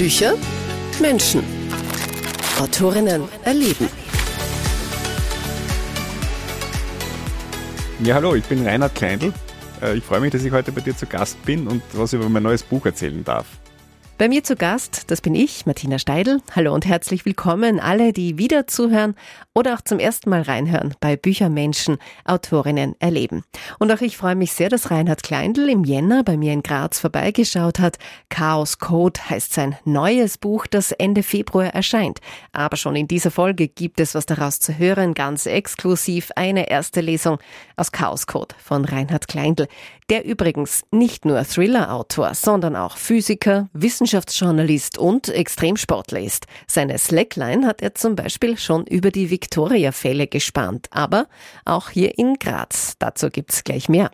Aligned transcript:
Bücher, 0.00 0.32
Menschen. 0.98 1.42
Autorinnen 2.58 3.28
erleben. 3.44 3.86
Ja, 8.02 8.14
hallo, 8.14 8.34
ich 8.34 8.44
bin 8.44 8.66
Reinhard 8.66 8.94
Kleindl. 8.94 9.34
Äh, 9.82 9.98
ich 9.98 10.04
freue 10.04 10.20
mich, 10.20 10.32
dass 10.32 10.42
ich 10.42 10.52
heute 10.52 10.72
bei 10.72 10.80
dir 10.80 10.96
zu 10.96 11.04
Gast 11.04 11.44
bin 11.44 11.66
und 11.66 11.82
was 11.92 12.14
über 12.14 12.26
mein 12.30 12.42
neues 12.42 12.62
Buch 12.62 12.86
erzählen 12.86 13.22
darf. 13.22 13.44
Bei 14.20 14.28
mir 14.28 14.44
zu 14.44 14.54
Gast, 14.54 15.10
das 15.10 15.22
bin 15.22 15.34
ich, 15.34 15.64
Martina 15.64 15.98
Steidl. 15.98 16.42
Hallo 16.54 16.74
und 16.74 16.84
herzlich 16.84 17.24
willkommen 17.24 17.80
alle, 17.80 18.12
die 18.12 18.36
wieder 18.36 18.66
zuhören 18.66 19.14
oder 19.54 19.72
auch 19.72 19.80
zum 19.80 19.98
ersten 19.98 20.28
Mal 20.28 20.42
reinhören 20.42 20.94
bei 21.00 21.16
Büchermenschen, 21.16 21.96
Autorinnen 22.26 22.96
erleben. 22.98 23.44
Und 23.78 23.90
auch 23.90 24.02
ich 24.02 24.18
freue 24.18 24.34
mich 24.34 24.52
sehr, 24.52 24.68
dass 24.68 24.90
Reinhard 24.90 25.22
Kleindl 25.22 25.70
im 25.70 25.84
Jänner 25.84 26.22
bei 26.22 26.36
mir 26.36 26.52
in 26.52 26.62
Graz 26.62 26.98
vorbeigeschaut 26.98 27.78
hat. 27.78 27.96
Chaos 28.28 28.78
Code 28.78 29.18
heißt 29.30 29.54
sein 29.54 29.78
neues 29.86 30.36
Buch, 30.36 30.66
das 30.66 30.92
Ende 30.92 31.22
Februar 31.22 31.68
erscheint. 31.68 32.20
Aber 32.52 32.76
schon 32.76 32.96
in 32.96 33.08
dieser 33.08 33.30
Folge 33.30 33.68
gibt 33.68 34.00
es 34.00 34.14
was 34.14 34.26
daraus 34.26 34.60
zu 34.60 34.76
hören, 34.76 35.14
ganz 35.14 35.46
exklusiv 35.46 36.30
eine 36.36 36.68
erste 36.68 37.00
Lesung 37.00 37.38
aus 37.76 37.90
Chaos 37.90 38.26
Code 38.26 38.54
von 38.62 38.84
Reinhard 38.84 39.28
Kleindl, 39.28 39.66
der 40.10 40.24
übrigens 40.24 40.82
nicht 40.90 41.24
nur 41.24 41.42
Thriller-Autor, 41.44 42.34
sondern 42.34 42.76
auch 42.76 42.96
Physiker, 42.96 43.68
Wissenschaftsjournalist 43.72 44.98
und 44.98 45.28
Extremsportler 45.28 46.20
ist. 46.20 46.46
Seine 46.66 46.98
Slackline 46.98 47.66
hat 47.66 47.80
er 47.80 47.94
zum 47.94 48.16
Beispiel 48.16 48.58
schon 48.58 48.86
über 48.86 49.10
die 49.10 49.30
Victoria-Fälle 49.30 50.26
gespannt, 50.26 50.88
aber 50.90 51.28
auch 51.64 51.90
hier 51.90 52.18
in 52.18 52.34
Graz. 52.34 52.94
Dazu 52.98 53.30
gibt's 53.30 53.64
gleich 53.64 53.88
mehr. 53.88 54.10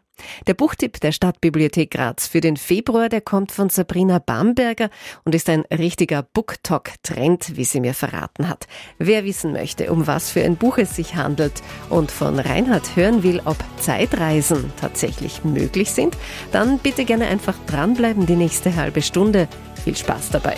Der 0.46 0.54
Buchtipp 0.54 1.00
der 1.00 1.12
Stadtbibliothek 1.12 1.90
Graz 1.90 2.26
für 2.26 2.40
den 2.40 2.56
Februar, 2.56 3.08
der 3.08 3.20
kommt 3.20 3.52
von 3.52 3.68
Sabrina 3.68 4.18
Bamberger 4.18 4.90
und 5.24 5.34
ist 5.34 5.48
ein 5.48 5.64
richtiger 5.70 6.22
Booktalk-Trend, 6.22 7.56
wie 7.56 7.64
sie 7.64 7.80
mir 7.80 7.94
verraten 7.94 8.48
hat. 8.48 8.66
Wer 8.98 9.24
wissen 9.24 9.52
möchte, 9.52 9.92
um 9.92 10.06
was 10.06 10.30
für 10.30 10.42
ein 10.42 10.56
Buch 10.56 10.78
es 10.78 10.96
sich 10.96 11.16
handelt 11.16 11.62
und 11.90 12.10
von 12.10 12.38
Reinhard 12.38 12.96
hören 12.96 13.22
will, 13.22 13.40
ob 13.44 13.56
Zeitreisen 13.78 14.72
tatsächlich 14.80 15.44
möglich 15.44 15.90
sind, 15.90 16.16
dann 16.52 16.78
bitte 16.78 17.04
gerne 17.04 17.26
einfach 17.26 17.56
dranbleiben 17.66 18.26
die 18.26 18.36
nächste 18.36 18.76
halbe 18.76 19.02
Stunde. 19.02 19.48
Viel 19.84 19.96
Spaß 19.96 20.30
dabei. 20.30 20.56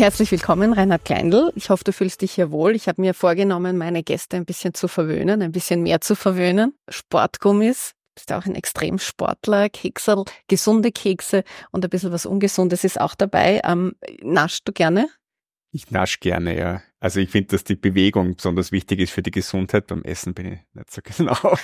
Herzlich 0.00 0.30
willkommen, 0.30 0.72
Reinhard 0.72 1.04
Kleindl. 1.04 1.52
Ich 1.56 1.68
hoffe, 1.68 1.84
du 1.84 1.92
fühlst 1.92 2.22
dich 2.22 2.32
hier 2.32 2.50
wohl. 2.50 2.74
Ich 2.74 2.88
habe 2.88 3.02
mir 3.02 3.12
vorgenommen, 3.12 3.76
meine 3.76 4.02
Gäste 4.02 4.38
ein 4.38 4.46
bisschen 4.46 4.72
zu 4.72 4.88
verwöhnen, 4.88 5.42
ein 5.42 5.52
bisschen 5.52 5.82
mehr 5.82 6.00
zu 6.00 6.16
verwöhnen. 6.16 6.72
Sportgummis, 6.88 7.92
bist 8.14 8.32
auch 8.32 8.46
ein 8.46 8.54
Extremsportler, 8.54 9.68
Keksel, 9.68 10.24
gesunde 10.48 10.90
Kekse 10.90 11.44
und 11.70 11.84
ein 11.84 11.90
bisschen 11.90 12.12
was 12.12 12.24
Ungesundes 12.24 12.82
ist 12.82 12.98
auch 12.98 13.14
dabei. 13.14 13.60
Ähm, 13.62 13.92
naschst 14.22 14.66
du 14.66 14.72
gerne? 14.72 15.06
Ich 15.70 15.90
nasch 15.90 16.18
gerne, 16.20 16.58
ja. 16.58 16.82
Also 16.98 17.20
ich 17.20 17.28
finde, 17.28 17.48
dass 17.48 17.64
die 17.64 17.76
Bewegung 17.76 18.36
besonders 18.36 18.72
wichtig 18.72 19.00
ist 19.00 19.12
für 19.12 19.22
die 19.22 19.30
Gesundheit. 19.30 19.86
Beim 19.86 20.02
Essen 20.02 20.32
bin 20.32 20.46
ich 20.46 20.60
nicht 20.72 20.90
so 20.90 21.02
genau. 21.04 21.36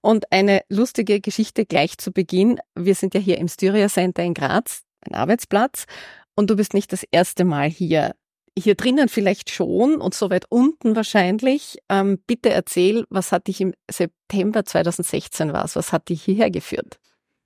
und 0.00 0.32
eine 0.32 0.62
lustige 0.70 1.20
Geschichte 1.20 1.66
gleich 1.66 1.98
zu 1.98 2.12
Beginn. 2.12 2.60
Wir 2.74 2.94
sind 2.94 3.12
ja 3.12 3.20
hier 3.20 3.36
im 3.36 3.48
Styria 3.48 3.90
Center 3.90 4.22
in 4.22 4.32
Graz, 4.32 4.84
ein 5.02 5.14
Arbeitsplatz. 5.14 5.84
Und 6.36 6.50
du 6.50 6.56
bist 6.56 6.74
nicht 6.74 6.92
das 6.92 7.02
erste 7.10 7.44
Mal 7.44 7.68
hier. 7.68 8.14
Hier 8.58 8.74
drinnen 8.74 9.08
vielleicht 9.08 9.50
schon 9.50 9.96
und 9.96 10.14
so 10.14 10.30
weit 10.30 10.44
unten 10.48 10.96
wahrscheinlich. 10.96 11.78
Ähm, 11.88 12.18
bitte 12.26 12.50
erzähl, 12.50 13.04
was 13.10 13.32
hat 13.32 13.48
dich 13.48 13.60
im 13.60 13.74
September 13.90 14.64
2016 14.64 15.52
was? 15.52 15.76
Was 15.76 15.92
hat 15.92 16.08
dich 16.08 16.22
hierher 16.22 16.50
geführt? 16.50 16.98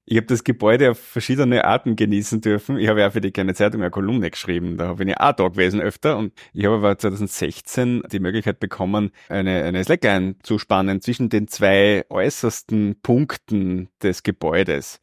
Ich 0.07 0.17
habe 0.17 0.27
das 0.27 0.43
Gebäude 0.43 0.91
auf 0.91 0.99
verschiedene 0.99 1.65
Arten 1.65 1.95
genießen 1.95 2.41
dürfen. 2.41 2.79
Ich 2.79 2.89
habe 2.89 3.01
ja 3.01 3.11
für 3.11 3.21
die 3.21 3.31
kleine 3.31 3.55
Zeitung 3.55 3.81
eine 3.81 3.93
Kolumne 3.93 4.31
geschrieben. 4.31 4.77
Da 4.77 4.95
bin 4.95 5.07
ich 5.07 5.17
auch 5.19 5.33
da 5.33 5.49
gewesen 5.49 5.81
öfter. 5.81 6.17
Und 6.17 6.33
ich 6.53 6.65
habe 6.65 6.77
aber 6.77 6.99
2016 6.99 8.03
die 8.11 8.19
Möglichkeit 8.19 8.59
bekommen, 8.59 9.13
eine, 9.29 9.63
eine 9.63 9.85
Slackline 9.85 10.37
zu 10.43 10.59
spannen 10.59 11.01
zwischen 11.01 11.29
den 11.29 11.47
zwei 11.47 12.05
äußersten 12.09 13.01
Punkten 13.03 13.89
des 14.03 14.25
Gebäudes. 14.25 15.01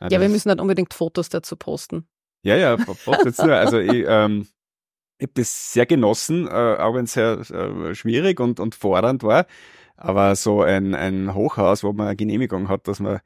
Ja, 0.00 0.20
wir 0.20 0.28
müssen 0.28 0.50
dann 0.50 0.60
unbedingt 0.60 0.92
Fotos 0.92 1.30
dazu 1.30 1.56
posten. 1.56 2.06
Ja, 2.44 2.56
ja, 2.56 2.76
nur. 2.76 3.56
Also 3.56 3.78
ich, 3.78 4.04
ähm, 4.06 4.46
ich 5.18 5.24
habe 5.24 5.32
das 5.34 5.72
sehr 5.72 5.86
genossen, 5.86 6.46
äh, 6.46 6.76
auch 6.78 6.94
wenn 6.94 7.04
es 7.04 7.14
sehr 7.14 7.38
äh, 7.50 7.94
schwierig 7.94 8.38
und, 8.38 8.60
und 8.60 8.74
fordernd 8.74 9.22
war. 9.22 9.46
Aber 9.96 10.34
so 10.36 10.62
ein, 10.62 10.94
ein 10.94 11.34
Hochhaus, 11.34 11.84
wo 11.84 11.92
man 11.92 12.08
eine 12.08 12.16
Genehmigung 12.16 12.68
hat, 12.68 12.88
dass 12.88 13.00
man 13.00 13.20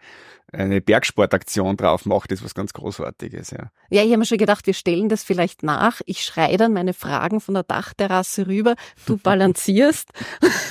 eine 0.52 0.80
Bergsportaktion 0.80 1.76
drauf 1.76 2.06
macht, 2.06 2.30
ist 2.32 2.44
was 2.44 2.54
ganz 2.54 2.72
Großartiges, 2.72 3.50
ja. 3.50 3.70
Ja, 3.90 4.02
ich 4.02 4.08
habe 4.08 4.18
mir 4.18 4.24
schon 4.24 4.38
gedacht, 4.38 4.66
wir 4.66 4.74
stellen 4.74 5.08
das 5.08 5.22
vielleicht 5.22 5.62
nach. 5.62 6.00
Ich 6.06 6.24
schreie 6.24 6.56
dann 6.56 6.72
meine 6.72 6.94
Fragen 6.94 7.40
von 7.40 7.54
der 7.54 7.64
Dachterrasse 7.64 8.46
rüber, 8.46 8.74
du 9.06 9.18
balancierst. 9.18 10.10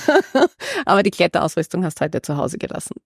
Aber 0.86 1.02
die 1.02 1.10
Kletterausrüstung 1.10 1.84
hast 1.84 2.00
du 2.00 2.04
heute 2.04 2.22
zu 2.22 2.36
Hause 2.36 2.58
gelassen. 2.58 2.96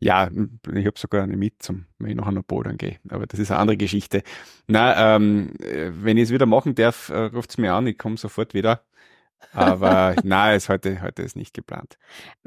Ja, 0.00 0.30
ich 0.74 0.86
habe 0.86 0.98
sogar 0.98 1.24
eine 1.24 1.36
mit, 1.36 1.62
zum, 1.62 1.86
wenn 1.98 2.10
ich 2.10 2.16
nachher 2.16 2.32
nach 2.32 2.42
Bodern 2.42 2.76
gehe. 2.76 2.98
Aber 3.08 3.26
das 3.26 3.40
ist 3.40 3.50
eine 3.50 3.60
andere 3.60 3.76
Geschichte. 3.76 4.22
Na, 4.68 5.16
ähm, 5.16 5.52
wenn 5.58 6.16
ich 6.16 6.24
es 6.24 6.30
wieder 6.30 6.46
machen 6.46 6.74
darf, 6.74 7.08
äh, 7.08 7.24
ruft 7.24 7.50
es 7.50 7.58
mir 7.58 7.74
an, 7.74 7.86
ich 7.86 7.98
komme 7.98 8.16
sofort 8.16 8.54
wieder. 8.54 8.84
Aber 9.52 10.14
nein, 10.24 10.56
ist 10.56 10.68
heute, 10.68 11.02
heute 11.02 11.22
ist 11.22 11.36
nicht 11.36 11.54
geplant. 11.54 11.98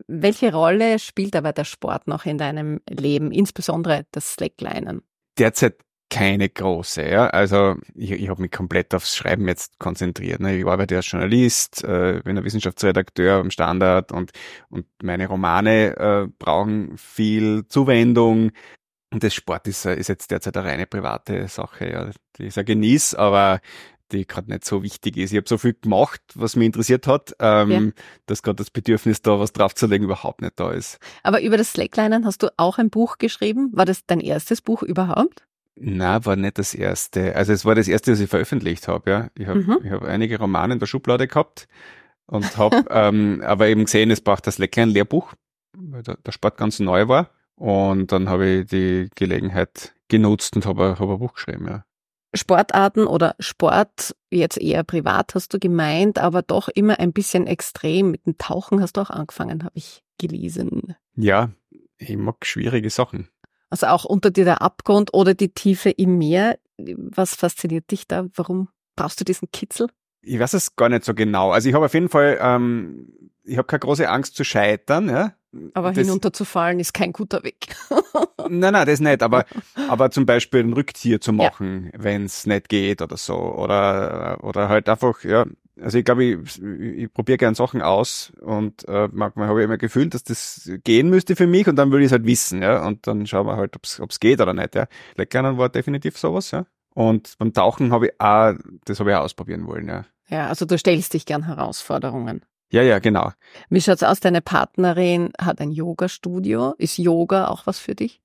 Welche 0.07 0.53
Rolle 0.53 0.99
spielt 0.99 1.35
aber 1.35 1.51
der 1.51 1.65
Sport 1.65 2.07
noch 2.07 2.25
in 2.25 2.37
deinem 2.37 2.79
Leben, 2.89 3.31
insbesondere 3.31 4.05
das 4.11 4.33
Slacklinen? 4.33 5.01
Derzeit 5.37 5.75
keine 6.11 6.49
große. 6.49 7.09
Ja? 7.09 7.27
Also 7.27 7.77
ich, 7.95 8.11
ich 8.11 8.29
habe 8.29 8.41
mich 8.41 8.51
komplett 8.51 8.93
aufs 8.93 9.15
Schreiben 9.15 9.47
jetzt 9.47 9.79
konzentriert. 9.79 10.41
Ne? 10.41 10.57
Ich 10.57 10.67
arbeite 10.67 10.97
als 10.97 11.09
Journalist, 11.09 11.83
äh, 11.83 12.21
bin 12.23 12.37
ein 12.37 12.43
Wissenschaftsredakteur 12.43 13.39
am 13.39 13.49
Standard 13.49 14.11
und, 14.11 14.31
und 14.69 14.85
meine 15.01 15.27
Romane 15.27 15.97
äh, 15.97 16.27
brauchen 16.37 16.97
viel 16.97 17.65
Zuwendung. 17.67 18.51
Und 19.13 19.23
das 19.23 19.33
Sport 19.33 19.67
ist, 19.67 19.85
ist 19.85 20.09
jetzt 20.09 20.31
derzeit 20.31 20.55
eine 20.57 20.67
reine 20.67 20.85
private 20.85 21.47
Sache, 21.47 21.89
ja, 21.89 22.09
die 22.37 22.45
ich 22.45 22.53
sehr 22.53 22.63
genieße, 22.63 23.17
aber 23.17 23.59
die 24.11 24.27
gerade 24.27 24.51
nicht 24.51 24.65
so 24.65 24.83
wichtig 24.83 25.15
ist. 25.15 25.31
Ich 25.31 25.37
habe 25.37 25.47
so 25.47 25.57
viel 25.57 25.73
gemacht, 25.73 26.21
was 26.35 26.57
mich 26.57 26.65
interessiert 26.65 27.07
hat, 27.07 27.33
ähm, 27.39 27.71
ja. 27.71 27.81
dass 28.25 28.43
gerade 28.43 28.57
das 28.57 28.69
Bedürfnis 28.69 29.21
da, 29.21 29.39
was 29.39 29.53
draufzulegen, 29.53 30.05
überhaupt 30.05 30.41
nicht 30.41 30.59
da 30.59 30.71
ist. 30.71 30.99
Aber 31.23 31.41
über 31.41 31.55
das 31.55 31.71
Slacklinen 31.71 32.25
hast 32.25 32.43
du 32.43 32.49
auch 32.57 32.77
ein 32.77 32.89
Buch 32.89 33.17
geschrieben. 33.17 33.69
War 33.71 33.85
das 33.85 34.05
dein 34.05 34.19
erstes 34.19 34.61
Buch 34.61 34.83
überhaupt? 34.83 35.45
Na, 35.75 36.23
war 36.25 36.35
nicht 36.35 36.57
das 36.57 36.73
erste. 36.73 37.35
Also 37.35 37.53
es 37.53 37.65
war 37.65 37.75
das 37.75 37.87
erste, 37.87 38.11
was 38.11 38.19
ich 38.19 38.29
veröffentlicht 38.29 38.87
habe. 38.87 39.09
Ja, 39.09 39.29
ich 39.37 39.47
habe 39.47 39.59
mhm. 39.61 39.79
ich 39.83 39.91
hab 39.91 40.03
einige 40.03 40.37
Romane 40.39 40.73
in 40.73 40.79
der 40.79 40.87
Schublade 40.87 41.27
gehabt 41.27 41.67
und 42.25 42.57
habe 42.57 42.85
ähm, 42.89 43.41
aber 43.45 43.67
eben 43.67 43.85
gesehen, 43.85 44.11
es 44.11 44.21
braucht 44.21 44.47
das 44.47 44.57
Lecker 44.57 44.81
ein 44.81 44.89
Lehrbuch, 44.89 45.33
weil 45.77 46.03
der, 46.03 46.17
der 46.17 46.31
Sport 46.31 46.57
ganz 46.57 46.79
neu 46.79 47.07
war. 47.07 47.29
Und 47.55 48.11
dann 48.11 48.27
habe 48.27 48.47
ich 48.47 48.67
die 48.67 49.09
Gelegenheit 49.15 49.93
genutzt 50.07 50.55
und 50.55 50.65
habe 50.65 50.97
hab 50.99 51.09
ein 51.09 51.19
Buch 51.19 51.33
geschrieben. 51.33 51.67
Ja. 51.67 51.85
Sportarten 52.33 53.07
oder 53.07 53.35
Sport, 53.39 54.15
jetzt 54.29 54.57
eher 54.57 54.83
privat 54.83 55.35
hast 55.35 55.53
du 55.53 55.59
gemeint, 55.59 56.17
aber 56.17 56.41
doch 56.41 56.69
immer 56.69 56.99
ein 56.99 57.11
bisschen 57.11 57.45
extrem. 57.45 58.11
Mit 58.11 58.25
dem 58.25 58.37
Tauchen 58.37 58.81
hast 58.81 58.97
du 58.97 59.01
auch 59.01 59.09
angefangen, 59.09 59.63
habe 59.63 59.77
ich 59.77 60.03
gelesen. 60.17 60.95
Ja, 61.15 61.51
ich 61.97 62.15
mag 62.17 62.45
schwierige 62.45 62.89
Sachen. 62.89 63.27
Also 63.71 63.87
auch 63.87 64.05
unter 64.05 64.29
dir 64.29 64.45
der 64.45 64.61
Abgrund 64.61 65.13
oder 65.13 65.33
die 65.33 65.49
Tiefe 65.49 65.89
im 65.89 66.17
Meer. 66.17 66.59
Was 66.77 67.35
fasziniert 67.35 67.89
dich 67.89 68.07
da? 68.07 68.27
Warum 68.35 68.67
brauchst 68.95 69.19
du 69.19 69.23
diesen 69.23 69.49
Kitzel? 69.51 69.87
Ich 70.21 70.39
weiß 70.39 70.53
es 70.53 70.75
gar 70.75 70.89
nicht 70.89 71.05
so 71.05 71.13
genau. 71.13 71.51
Also 71.51 71.69
ich 71.69 71.73
habe 71.73 71.85
auf 71.85 71.93
jeden 71.93 72.09
Fall, 72.09 72.37
ähm, 72.41 73.13
ich 73.43 73.57
habe 73.57 73.67
keine 73.67 73.79
große 73.79 74.07
Angst 74.07 74.35
zu 74.35 74.43
scheitern, 74.43 75.09
ja. 75.09 75.33
Aber 75.73 75.91
das, 75.91 76.05
hinunterzufallen 76.05 76.79
ist 76.79 76.93
kein 76.93 77.13
guter 77.13 77.43
Weg. 77.43 77.75
nein, 78.49 78.73
nein, 78.73 78.85
das 78.85 78.99
nicht. 78.99 79.23
Aber, 79.23 79.45
aber 79.89 80.11
zum 80.11 80.25
Beispiel 80.25 80.61
ein 80.61 80.73
Rücktier 80.73 81.19
zu 81.19 81.33
machen, 81.33 81.91
ja. 81.93 82.03
wenn 82.03 82.25
es 82.25 82.45
nicht 82.45 82.69
geht 82.69 83.01
oder 83.01 83.17
so. 83.17 83.35
Oder, 83.35 84.39
oder 84.43 84.69
halt 84.69 84.87
einfach, 84.89 85.23
ja, 85.23 85.45
also 85.81 85.97
ich 85.97 86.05
glaube, 86.05 86.23
ich, 86.23 86.61
ich 86.61 87.13
probiere 87.13 87.37
gern 87.37 87.55
Sachen 87.55 87.81
aus 87.81 88.31
und 88.41 88.87
äh, 88.87 89.09
manchmal 89.11 89.47
habe 89.47 89.61
ich 89.61 89.65
immer 89.65 89.77
gefühlt, 89.77 90.13
dass 90.13 90.23
das 90.23 90.69
gehen 90.83 91.09
müsste 91.09 91.35
für 91.35 91.47
mich 91.47 91.67
und 91.67 91.75
dann 91.75 91.91
will 91.91 92.01
ich 92.01 92.07
es 92.07 92.11
halt 92.11 92.25
wissen, 92.25 92.61
ja. 92.61 92.85
Und 92.85 93.07
dann 93.07 93.25
schauen 93.27 93.47
wir 93.47 93.57
halt, 93.57 93.75
ob 93.75 94.11
es 94.11 94.19
geht 94.19 94.41
oder 94.41 94.53
nicht, 94.53 94.75
ja. 94.75 94.87
Lecklernen 95.15 95.57
war 95.57 95.69
definitiv 95.69 96.17
sowas, 96.17 96.51
ja. 96.51 96.65
Und 96.93 97.35
beim 97.37 97.53
Tauchen 97.53 97.91
habe 97.91 98.07
ich 98.07 98.13
auch, 98.19 98.53
das 98.85 98.99
habe 98.99 99.11
ich 99.11 99.15
auch 99.15 99.23
ausprobieren 99.23 99.65
wollen, 99.67 99.87
ja. 99.87 100.05
Ja, 100.29 100.47
also 100.47 100.65
du 100.65 100.77
stellst 100.77 101.13
dich 101.13 101.25
gern 101.25 101.45
Herausforderungen. 101.45 102.45
Ja, 102.71 102.81
ja, 102.83 102.99
genau. 102.99 103.31
Wie 103.69 103.81
schaut's 103.81 104.01
aus? 104.01 104.21
Deine 104.21 104.41
Partnerin 104.41 105.33
hat 105.39 105.59
ein 105.59 105.71
Yoga-Studio. 105.71 106.73
Ist 106.77 106.97
Yoga 106.97 107.47
auch 107.47 107.67
was 107.67 107.79
für 107.79 107.95
dich? 107.95 108.21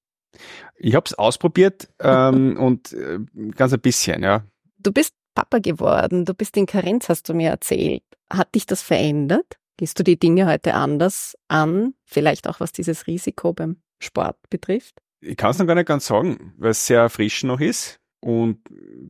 Ich 0.77 0.95
habe 0.95 1.05
es 1.07 1.15
ausprobiert 1.15 1.89
ähm, 1.99 2.57
und 2.57 2.93
äh, 2.93 3.19
ganz 3.57 3.73
ein 3.73 3.81
bisschen, 3.81 4.23
ja. 4.23 4.45
Du 4.79 4.93
bist 4.93 5.16
Papa 5.37 5.59
geworden, 5.59 6.25
du 6.25 6.35
bist 6.35 6.57
in 6.57 6.67
Karenz, 6.67 7.09
hast 7.09 7.29
du 7.29 7.35
mir 7.35 7.51
erzählt. 7.51 8.03
Hat 8.33 8.55
dich 8.55 8.67
das 8.67 8.83
verändert? 8.83 9.59
Gehst 9.77 9.99
du 9.99 10.03
die 10.03 10.19
Dinge 10.19 10.47
heute 10.47 10.75
anders 10.75 11.37
an? 11.47 11.93
Vielleicht 12.05 12.49
auch 12.49 12.59
was 12.59 12.73
dieses 12.73 13.07
Risiko 13.07 13.53
beim 13.53 13.77
Sport 14.01 14.39
betrifft? 14.49 14.97
Ich 15.21 15.37
kann 15.37 15.51
es 15.51 15.59
noch 15.59 15.67
gar 15.67 15.75
nicht 15.75 15.87
ganz 15.87 16.07
sagen, 16.07 16.55
weil 16.57 16.71
es 16.71 16.87
sehr 16.87 17.11
frisch 17.11 17.45
noch 17.45 17.61
ist 17.61 18.01
und 18.21 18.61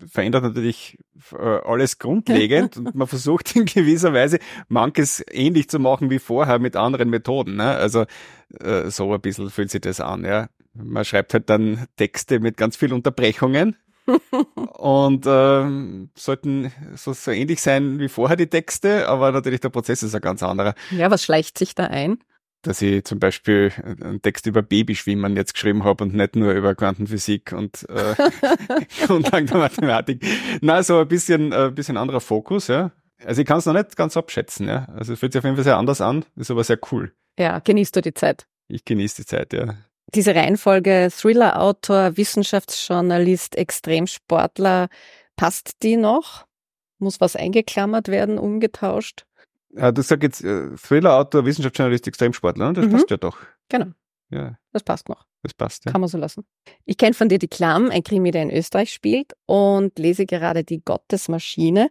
verändert 0.05 0.43
natürlich 0.43 0.99
äh, 1.33 1.37
alles 1.37 1.99
grundlegend 1.99 2.77
und 2.77 2.97
man 2.97 3.07
versucht 3.07 3.55
in 3.55 3.65
gewisser 3.65 4.13
Weise 4.13 4.41
manches 4.67 5.25
ähnlich 5.31 5.71
zu 5.71 5.79
machen 5.79 6.11
wie 6.11 6.19
vorher 6.19 6.59
mit 6.59 6.75
anderen 6.75 7.09
Methoden. 7.09 7.55
Ne? 7.55 7.71
Also 7.71 8.05
äh, 8.59 8.91
so 8.91 9.15
ein 9.15 9.21
bisschen 9.21 9.49
fühlt 9.51 9.71
sich 9.71 9.81
das 9.81 10.01
an. 10.01 10.25
Ja. 10.25 10.49
Man 10.75 11.05
schreibt 11.05 11.35
halt 11.35 11.49
dann 11.51 11.87
Texte 11.95 12.41
mit 12.41 12.57
ganz 12.57 12.77
vielen 12.77 12.95
Unterbrechungen 12.95 13.77
und 14.79 15.25
ähm, 15.27 16.11
sollten 16.15 16.73
so, 16.95 17.13
so 17.13 17.31
ähnlich 17.31 17.61
sein 17.61 17.99
wie 17.99 18.09
vorher 18.09 18.37
die 18.37 18.47
Texte, 18.47 19.09
aber 19.09 19.33
natürlich 19.33 19.61
der 19.61 19.71
Prozess 19.71 20.03
ist 20.03 20.15
ein 20.15 20.21
ganz 20.21 20.43
anderer. 20.43 20.75
Ja, 20.91 21.11
was 21.11 21.25
schleicht 21.25 21.59
sich 21.59 21.75
da 21.75 21.85
ein? 21.85 22.19
Dass 22.63 22.83
ich 22.83 23.05
zum 23.05 23.21
Beispiel 23.21 23.73
einen 23.85 24.23
Text 24.23 24.47
über 24.47 24.63
Babyschwimmen 24.63 25.37
jetzt 25.37 25.55
geschrieben 25.55 25.85
habe 25.85 26.05
und 26.05 26.15
nicht 26.15 26.37
nur 26.37 26.53
über 26.53 26.75
Quantenphysik 26.75 27.53
und 27.53 27.89
äh, 27.89 28.15
Grundlagen 29.07 29.47
der 29.47 29.59
Mathematik. 29.59 30.25
Na, 30.61 30.83
so 30.83 31.01
ein 31.01 31.09
bisschen, 31.09 31.53
ein 31.53 31.75
bisschen 31.75 31.97
anderer 31.97 32.21
Fokus, 32.21 32.69
ja. 32.69 32.93
Also 33.25 33.41
ich 33.41 33.47
kann 33.47 33.59
es 33.59 33.67
noch 33.67 33.73
nicht 33.73 33.97
ganz 33.97 34.17
abschätzen, 34.17 34.69
ja. 34.69 34.87
Also 34.97 35.13
es 35.13 35.21
fühlt 35.21 35.33
sich 35.33 35.39
auf 35.39 35.45
jeden 35.45 35.57
Fall 35.57 35.65
sehr 35.65 35.77
anders 35.77 36.01
an, 36.01 36.25
ist 36.37 36.51
aber 36.51 36.65
sehr 36.65 36.79
cool. 36.91 37.13
Ja, 37.39 37.61
genießt 37.61 37.95
du 37.97 38.03
die 38.03 38.15
Zeit? 38.15 38.47
Ich 38.69 38.85
genieße 38.85 39.23
die 39.23 39.27
Zeit, 39.27 39.53
ja 39.53 39.75
diese 40.15 40.35
Reihenfolge 40.35 41.09
Thriller-Autor, 41.11 42.17
Wissenschaftsjournalist, 42.17 43.57
Extremsportler, 43.57 44.89
passt 45.37 45.83
die 45.83 45.97
noch? 45.97 46.47
Muss 46.99 47.21
was 47.21 47.37
eingeklammert 47.37 48.09
werden, 48.09 48.39
umgetauscht? 48.39 49.27
Ja, 49.71 49.93
du 49.93 50.03
sagst 50.03 50.23
jetzt 50.23 50.45
äh, 50.45 50.75
Thriller-Autor, 50.77 51.45
Wissenschaftsjournalist, 51.45 52.07
Extremsportler, 52.07 52.69
ne? 52.69 52.73
das 52.73 52.87
mhm. 52.87 52.93
passt 52.93 53.11
ja 53.11 53.17
doch. 53.17 53.39
Genau. 53.69 53.87
Ja. 54.31 54.59
Das 54.73 54.83
passt 54.83 55.09
noch. 55.09 55.27
Das 55.43 55.55
passt, 55.55 55.85
ja. 55.85 55.93
Kann 55.93 56.01
man 56.01 56.09
so 56.09 56.19
lassen. 56.19 56.45
Ich 56.85 56.97
kenne 56.97 57.15
von 57.15 57.29
dir 57.29 57.39
die 57.39 57.49
Klamm, 57.49 57.91
ein 57.91 58.03
Krimi, 58.03 58.31
der 58.31 58.43
in 58.43 58.51
Österreich 58.51 58.93
spielt 58.93 59.35
und 59.47 59.99
lese 59.99 60.27
gerade 60.27 60.65
die 60.65 60.83
Gottesmaschine. 60.85 61.91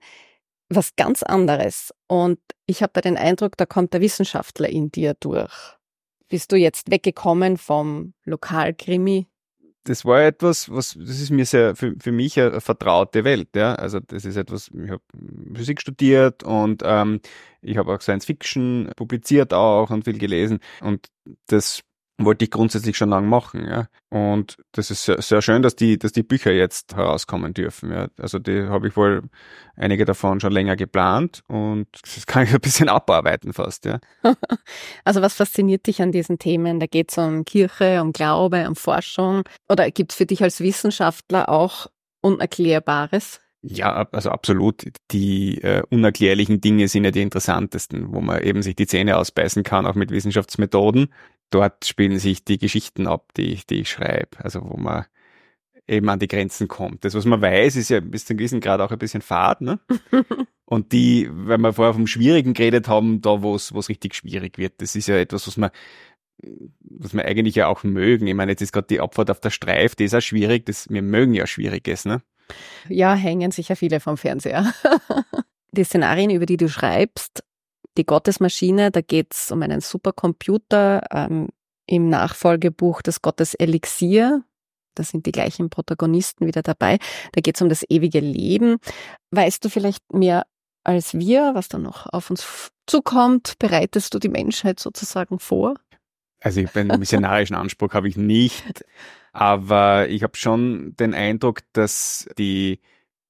Was 0.67 0.95
ganz 0.95 1.21
anderes. 1.21 1.93
Und 2.07 2.39
ich 2.65 2.81
habe 2.81 2.91
da 2.93 3.01
den 3.01 3.17
Eindruck, 3.17 3.55
da 3.55 3.65
kommt 3.65 3.93
der 3.93 4.01
Wissenschaftler 4.01 4.67
in 4.67 4.91
dir 4.91 5.13
durch. 5.19 5.53
Bist 6.35 6.51
du 6.51 6.57
jetzt 6.57 6.91
weggekommen 6.91 7.55
vom 7.55 8.13
Lokalkrimi? 8.25 9.25
Das 9.85 10.03
war 10.03 10.21
etwas, 10.21 10.69
was, 10.69 10.97
das 10.99 11.21
ist 11.21 11.29
mir 11.29 11.45
sehr, 11.45 11.77
für, 11.77 11.95
für 11.97 12.11
mich 12.11 12.37
eine 12.37 12.59
vertraute 12.59 13.23
Welt, 13.23 13.55
ja. 13.55 13.73
Also 13.75 14.01
das 14.01 14.25
ist 14.25 14.35
etwas, 14.35 14.67
ich 14.67 14.89
habe 14.89 15.01
Physik 15.53 15.79
studiert 15.79 16.43
und 16.43 16.81
ähm, 16.83 17.21
ich 17.61 17.77
habe 17.77 17.93
auch 17.93 18.01
Science 18.01 18.25
Fiction 18.25 18.91
publiziert 18.97 19.53
auch 19.53 19.89
und 19.91 20.03
viel 20.03 20.17
gelesen. 20.17 20.59
Und 20.81 21.07
das 21.47 21.83
wollte 22.17 22.45
ich 22.45 22.51
grundsätzlich 22.51 22.95
schon 22.97 23.09
lange 23.09 23.27
machen, 23.27 23.67
ja. 23.67 23.87
Und 24.09 24.57
das 24.71 24.91
ist 24.91 25.03
sehr, 25.03 25.21
sehr, 25.21 25.41
schön, 25.41 25.61
dass 25.61 25.75
die, 25.75 25.97
dass 25.97 26.13
die 26.13 26.23
Bücher 26.23 26.51
jetzt 26.51 26.95
herauskommen 26.95 27.53
dürfen, 27.53 27.91
ja. 27.91 28.07
Also 28.17 28.39
die 28.39 28.63
habe 28.63 28.87
ich 28.87 28.95
wohl 28.95 29.23
einige 29.75 30.05
davon 30.05 30.39
schon 30.39 30.53
länger 30.53 30.75
geplant 30.75 31.41
und 31.47 31.87
das 32.01 32.25
kann 32.25 32.43
ich 32.43 32.53
ein 32.53 32.61
bisschen 32.61 32.89
abarbeiten 32.89 33.53
fast, 33.53 33.85
ja. 33.85 33.99
also 35.03 35.21
was 35.21 35.33
fasziniert 35.33 35.87
dich 35.87 36.01
an 36.01 36.11
diesen 36.11 36.39
Themen? 36.39 36.79
Da 36.79 36.87
geht 36.87 37.11
es 37.11 37.17
um 37.17 37.43
Kirche, 37.43 38.01
um 38.01 38.13
Glaube, 38.13 38.67
um 38.67 38.75
Forschung. 38.75 39.43
Oder 39.67 39.91
gibt 39.91 40.11
es 40.11 40.17
für 40.17 40.25
dich 40.25 40.41
als 40.41 40.61
Wissenschaftler 40.61 41.49
auch 41.49 41.87
Unerklärbares? 42.21 43.41
Ja, 43.67 44.07
also 44.11 44.29
absolut. 44.29 44.83
Die 45.11 45.59
äh, 45.63 45.81
unerklärlichen 45.89 46.61
Dinge 46.61 46.87
sind 46.87 47.03
ja 47.03 47.09
die 47.09 47.23
interessantesten, 47.23 48.13
wo 48.13 48.21
man 48.21 48.43
eben 48.43 48.61
sich 48.61 48.75
die 48.75 48.85
Zähne 48.85 49.17
ausbeißen 49.17 49.63
kann, 49.63 49.87
auch 49.87 49.95
mit 49.95 50.11
Wissenschaftsmethoden 50.11 51.07
dort 51.49 51.85
spielen 51.85 52.19
sich 52.19 52.43
die 52.43 52.57
Geschichten 52.57 53.07
ab, 53.07 53.33
die 53.35 53.53
ich, 53.53 53.65
die 53.65 53.81
ich 53.81 53.89
schreibe. 53.89 54.37
Also 54.39 54.61
wo 54.63 54.77
man 54.77 55.05
eben 55.87 56.09
an 56.09 56.19
die 56.19 56.27
Grenzen 56.27 56.67
kommt. 56.67 57.05
Das, 57.05 57.13
was 57.13 57.25
man 57.25 57.41
weiß, 57.41 57.75
ist 57.75 57.89
ja 57.89 57.99
bis 57.99 58.25
zu 58.25 58.31
einem 58.31 58.39
gewissen 58.39 58.59
Grad 58.59 58.81
auch 58.81 58.91
ein 58.91 58.97
bisschen 58.97 59.21
fad, 59.21 59.61
ne? 59.61 59.79
Und 60.67 60.93
die, 60.93 61.29
wenn 61.31 61.61
wir 61.61 61.73
vorher 61.73 61.93
vom 61.93 62.07
Schwierigen 62.07 62.55
geredet 62.55 62.87
haben, 62.87 63.21
da 63.21 63.43
wo 63.43 63.53
es 63.53 63.89
richtig 63.89 64.15
schwierig 64.15 64.57
wird, 64.57 64.81
das 64.81 64.95
ist 64.95 65.07
ja 65.07 65.15
etwas, 65.15 65.45
was 65.47 65.57
man 65.57 65.69
was 66.81 67.13
wir 67.13 67.25
eigentlich 67.25 67.55
ja 67.55 67.67
auch 67.67 67.83
mögen. 67.83 68.27
Ich 68.27 68.35
meine, 68.35 68.51
jetzt 68.51 68.61
ist 68.61 68.71
gerade 68.71 68.87
die 68.87 68.99
Abfahrt 68.99 69.31
auf 69.31 69.39
der 69.39 69.51
Streif, 69.51 69.95
die 69.95 70.05
ist 70.05 70.15
auch 70.15 70.21
schwierig, 70.21 70.65
das, 70.65 70.89
wir 70.89 71.01
mögen 71.01 71.33
ja 71.33 71.47
Schwieriges, 71.47 72.05
ne? 72.05 72.21
Ja, 72.89 73.15
hängen 73.15 73.51
sicher 73.51 73.75
viele 73.75 73.99
vom 73.99 74.17
Fernseher. 74.17 74.73
die 75.71 75.83
Szenarien, 75.83 76.29
über 76.29 76.45
die 76.45 76.57
du 76.57 76.69
schreibst, 76.69 77.43
die 77.97 78.05
Gottesmaschine, 78.05 78.91
da 78.91 79.01
geht 79.01 79.33
es 79.33 79.51
um 79.51 79.61
einen 79.61 79.81
Supercomputer 79.81 81.03
ähm, 81.11 81.49
im 81.87 82.09
Nachfolgebuch 82.09 83.01
des 83.01 83.21
Gottes 83.21 83.53
Elixier. 83.53 84.43
Da 84.95 85.03
sind 85.03 85.25
die 85.25 85.31
gleichen 85.31 85.69
Protagonisten 85.69 86.47
wieder 86.47 86.61
dabei. 86.61 86.99
Da 87.33 87.41
geht 87.41 87.55
es 87.55 87.61
um 87.61 87.69
das 87.69 87.83
ewige 87.89 88.19
Leben. 88.19 88.77
Weißt 89.31 89.63
du 89.63 89.69
vielleicht 89.69 90.13
mehr 90.13 90.45
als 90.83 91.15
wir, 91.15 91.51
was 91.53 91.67
da 91.67 91.77
noch 91.77 92.05
auf 92.13 92.29
uns 92.29 92.71
zukommt? 92.87 93.55
Bereitest 93.59 94.13
du 94.13 94.19
die 94.19 94.29
Menschheit 94.29 94.79
sozusagen 94.79 95.39
vor? 95.39 95.75
Also 96.41 96.61
einen 96.73 96.99
missionarischen 96.99 97.55
Anspruch 97.55 97.93
habe 97.93 98.07
ich 98.07 98.17
nicht, 98.17 98.85
aber 99.33 100.07
ich 100.09 100.21
habe 100.21 100.37
schon 100.37 100.95
den 100.95 101.13
Eindruck, 101.13 101.61
dass 101.73 102.29
die 102.37 102.81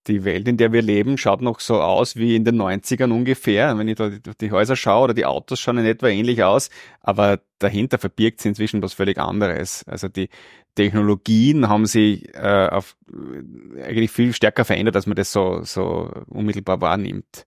die 0.08 0.24
Welt, 0.24 0.48
in 0.48 0.58
der 0.58 0.72
wir 0.72 0.82
leben, 0.82 1.18
schaut 1.18 1.42
noch 1.42 1.60
so 1.60 1.82
aus 1.82 2.16
wie 2.16 2.36
in 2.36 2.46
den 2.46 2.62
90ern 2.62 3.12
ungefähr. 3.12 3.78
Wenn 3.78 3.88
ich 3.88 3.96
da 3.96 4.10
die 4.10 4.52
Häuser 4.52 4.76
schaue 4.76 5.06
oder 5.06 5.14
die 5.14 5.26
Autos 5.26 5.60
schauen 5.60 5.78
in 5.80 5.86
etwa 5.86 6.08
ähnlich 6.08 6.44
aus, 6.44 6.70
aber 7.02 7.40
dahinter 7.60 7.98
verbirgt 7.98 8.42
sich 8.42 8.50
inzwischen 8.50 8.82
was 8.82 8.94
völlig 8.94 9.18
anderes. 9.18 9.84
Also 9.88 10.08
die 10.08 10.30
Technologien 10.76 11.70
haben 11.70 11.86
sich 11.86 12.34
äh, 12.36 12.68
auf, 12.72 12.96
äh, 13.12 13.84
eigentlich 13.84 14.12
viel 14.12 14.34
stärker 14.34 14.66
verändert, 14.66 14.96
als 14.96 15.08
man 15.08 15.16
das 15.16 15.32
so, 15.32 15.62
so 15.64 16.12
unmittelbar 16.28 16.82
wahrnimmt. 16.82 17.46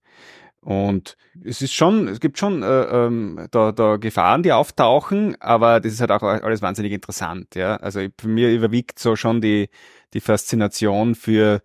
Und 0.60 1.16
es 1.44 1.62
ist 1.62 1.72
schon, 1.72 2.08
es 2.08 2.18
gibt 2.18 2.38
schon 2.38 2.62
äh, 2.62 2.82
ähm, 2.82 3.46
da, 3.52 3.70
da 3.70 3.96
Gefahren, 3.96 4.42
die 4.42 4.52
auftauchen, 4.52 5.36
aber 5.40 5.80
das 5.80 5.92
ist 5.92 6.00
halt 6.00 6.10
auch 6.10 6.22
alles 6.22 6.62
wahnsinnig 6.62 6.92
interessant. 6.92 7.54
Ja, 7.54 7.76
also 7.76 8.00
für 8.18 8.28
mir 8.28 8.52
überwiegt 8.52 8.98
so 8.98 9.14
schon 9.14 9.40
die 9.40 9.68
die 10.14 10.20
Faszination 10.20 11.14
für 11.14 11.62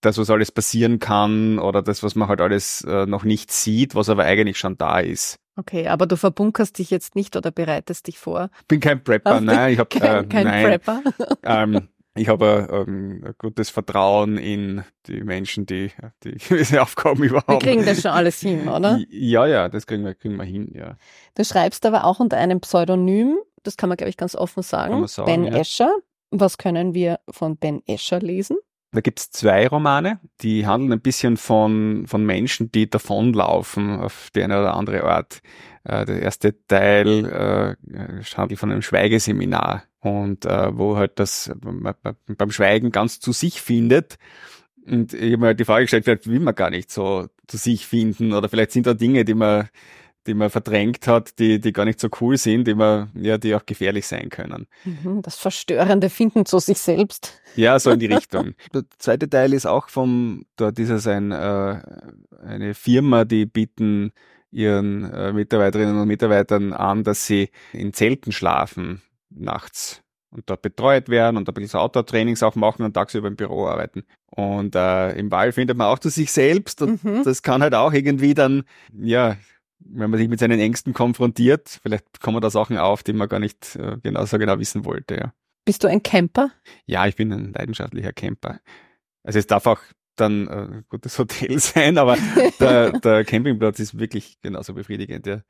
das, 0.00 0.18
was 0.18 0.30
alles 0.30 0.52
passieren 0.52 0.98
kann 0.98 1.58
oder 1.58 1.82
das, 1.82 2.02
was 2.02 2.14
man 2.14 2.28
halt 2.28 2.40
alles 2.40 2.82
äh, 2.82 3.06
noch 3.06 3.24
nicht 3.24 3.50
sieht, 3.52 3.94
was 3.94 4.08
aber 4.08 4.24
eigentlich 4.24 4.58
schon 4.58 4.78
da 4.78 5.00
ist. 5.00 5.38
Okay, 5.56 5.88
aber 5.88 6.06
du 6.06 6.16
verbunkerst 6.16 6.78
dich 6.78 6.90
jetzt 6.90 7.14
nicht 7.14 7.36
oder 7.36 7.50
bereitest 7.50 8.06
dich 8.06 8.18
vor? 8.18 8.50
Bin 8.66 8.80
kein 8.80 9.04
Prepper, 9.04 9.36
Hast 9.36 9.44
nein, 9.44 9.74
ich 9.74 9.78
habe 9.78 9.88
kein, 9.98 10.24
äh, 10.24 10.28
kein 10.28 10.46
nein, 10.46 10.64
Prepper. 10.64 11.02
ähm, 11.42 11.88
ich 12.14 12.28
habe 12.28 12.68
ähm, 12.70 13.22
ein 13.24 13.34
gutes 13.38 13.70
Vertrauen 13.70 14.36
in 14.36 14.84
die 15.06 15.22
Menschen, 15.22 15.66
die 15.66 15.90
die 16.24 16.32
gewisse 16.48 16.82
Aufgaben 16.82 17.22
überhaupt. 17.22 17.48
Wir 17.48 17.58
kriegen 17.58 17.84
das 17.84 18.02
schon 18.02 18.10
alles 18.10 18.40
hin, 18.40 18.68
oder? 18.68 18.98
Ja, 19.10 19.46
ja, 19.46 19.68
das 19.68 19.86
kriegen 19.86 20.04
wir, 20.04 20.14
kriegen 20.14 20.36
wir 20.36 20.44
hin, 20.44 20.72
ja. 20.74 20.96
Du 21.34 21.44
schreibst 21.44 21.86
aber 21.86 22.04
auch 22.04 22.20
unter 22.20 22.36
einem 22.36 22.60
Pseudonym, 22.60 23.38
das 23.62 23.76
kann 23.76 23.88
man, 23.88 23.96
glaube 23.96 24.10
ich, 24.10 24.16
ganz 24.16 24.34
offen 24.34 24.62
sagen, 24.62 25.06
sagen 25.06 25.26
Ben 25.26 25.44
ja. 25.44 25.58
Escher. 25.58 25.94
Was 26.32 26.58
können 26.58 26.94
wir 26.94 27.18
von 27.28 27.56
Ben 27.56 27.82
Escher 27.86 28.20
lesen? 28.20 28.56
Da 28.92 29.00
gibt's 29.00 29.30
zwei 29.30 29.68
Romane, 29.68 30.18
die 30.40 30.66
handeln 30.66 30.92
ein 30.92 31.00
bisschen 31.00 31.36
von, 31.36 32.06
von 32.08 32.26
Menschen, 32.26 32.72
die 32.72 32.90
davonlaufen 32.90 34.00
auf 34.00 34.30
die 34.34 34.42
eine 34.42 34.58
oder 34.58 34.74
andere 34.74 35.04
Art. 35.04 35.42
Äh, 35.84 36.04
der 36.06 36.22
erste 36.22 36.54
Teil 36.66 37.76
äh, 37.88 38.24
handelt 38.36 38.58
von 38.58 38.72
einem 38.72 38.82
Schweigeseminar 38.82 39.84
und 40.00 40.44
äh, 40.44 40.76
wo 40.76 40.96
halt 40.96 41.20
das 41.20 41.52
beim 41.62 42.50
Schweigen 42.50 42.90
ganz 42.90 43.20
zu 43.20 43.32
sich 43.32 43.60
findet. 43.60 44.18
Und 44.86 45.14
ich 45.14 45.32
habe 45.32 45.38
mir 45.38 45.46
halt 45.48 45.60
die 45.60 45.64
Frage 45.64 45.84
gestellt, 45.84 46.04
vielleicht 46.04 46.26
will 46.26 46.40
man 46.40 46.54
gar 46.54 46.70
nicht 46.70 46.90
so 46.90 47.28
zu 47.46 47.56
sich 47.58 47.86
finden 47.86 48.32
oder 48.32 48.48
vielleicht 48.48 48.72
sind 48.72 48.86
da 48.86 48.94
Dinge, 48.94 49.24
die 49.24 49.34
man 49.34 49.68
die 50.26 50.34
man 50.34 50.50
verdrängt 50.50 51.06
hat, 51.06 51.38
die, 51.38 51.60
die 51.60 51.72
gar 51.72 51.84
nicht 51.84 52.00
so 52.00 52.08
cool 52.20 52.36
sind, 52.36 52.66
die 52.66 52.74
man, 52.74 53.10
ja, 53.14 53.38
die 53.38 53.54
auch 53.54 53.64
gefährlich 53.64 54.06
sein 54.06 54.28
können. 54.28 54.66
Mhm, 54.84 55.22
das 55.22 55.36
Verstörende 55.36 56.10
Finden 56.10 56.44
zu 56.46 56.58
sich 56.58 56.78
selbst. 56.78 57.40
Ja, 57.56 57.78
so 57.78 57.90
in 57.90 58.00
die 58.00 58.06
Richtung. 58.06 58.54
Der 58.74 58.84
zweite 58.98 59.28
Teil 59.28 59.52
ist 59.52 59.66
auch 59.66 59.88
vom, 59.88 60.44
dort 60.56 60.78
ist 60.78 60.90
es 60.90 61.06
ein, 61.06 61.32
äh, 61.32 61.80
eine 62.44 62.74
Firma, 62.74 63.24
die 63.24 63.46
bieten 63.46 64.12
ihren 64.50 65.10
äh, 65.10 65.32
Mitarbeiterinnen 65.32 65.98
und 65.98 66.08
Mitarbeitern 66.08 66.72
an, 66.72 67.04
dass 67.04 67.26
sie 67.26 67.50
in 67.72 67.92
Zelten 67.92 68.32
schlafen 68.32 69.02
nachts 69.30 70.02
und 70.30 70.48
dort 70.48 70.62
betreut 70.62 71.08
werden 71.08 71.36
und 71.36 71.48
ein 71.48 71.54
bisschen 71.54 71.70
so 71.70 71.78
Outdoor-Trainings 71.78 72.42
auch 72.42 72.54
machen 72.54 72.84
und 72.84 72.94
tagsüber 72.94 73.28
im 73.28 73.36
Büro 73.36 73.66
arbeiten. 73.66 74.04
Und 74.26 74.74
äh, 74.76 75.12
im 75.12 75.30
Wald 75.30 75.54
findet 75.54 75.76
man 75.76 75.88
auch 75.88 75.98
zu 75.98 76.08
sich 76.08 76.30
selbst 76.30 76.82
und 76.82 77.02
mhm. 77.02 77.24
das 77.24 77.42
kann 77.42 77.62
halt 77.62 77.74
auch 77.74 77.92
irgendwie 77.92 78.34
dann, 78.34 78.64
ja, 78.92 79.36
wenn 79.80 80.10
man 80.10 80.18
sich 80.18 80.28
mit 80.28 80.38
seinen 80.38 80.60
Ängsten 80.60 80.92
konfrontiert, 80.92 81.80
vielleicht 81.82 82.20
kommen 82.20 82.40
da 82.40 82.50
Sachen 82.50 82.78
auf, 82.78 83.02
die 83.02 83.12
man 83.12 83.28
gar 83.28 83.40
nicht 83.40 83.76
äh, 83.76 83.96
genau 84.02 84.24
so 84.24 84.38
genau 84.38 84.58
wissen 84.58 84.84
wollte. 84.84 85.14
Ja. 85.16 85.34
Bist 85.64 85.84
du 85.84 85.88
ein 85.88 86.02
Camper? 86.02 86.50
Ja, 86.86 87.06
ich 87.06 87.16
bin 87.16 87.32
ein 87.32 87.52
leidenschaftlicher 87.52 88.12
Camper. 88.12 88.60
Also 89.22 89.38
es 89.38 89.46
darf 89.46 89.66
auch 89.66 89.80
dann 90.16 90.48
äh, 90.48 90.50
ein 90.50 90.84
gutes 90.88 91.18
Hotel 91.18 91.58
sein, 91.60 91.98
aber 91.98 92.16
der, 92.60 92.98
der 93.00 93.24
Campingplatz 93.24 93.78
ist 93.80 93.98
wirklich 93.98 94.40
genauso 94.42 94.74
befriedigend. 94.74 95.26
Ja. 95.26 95.42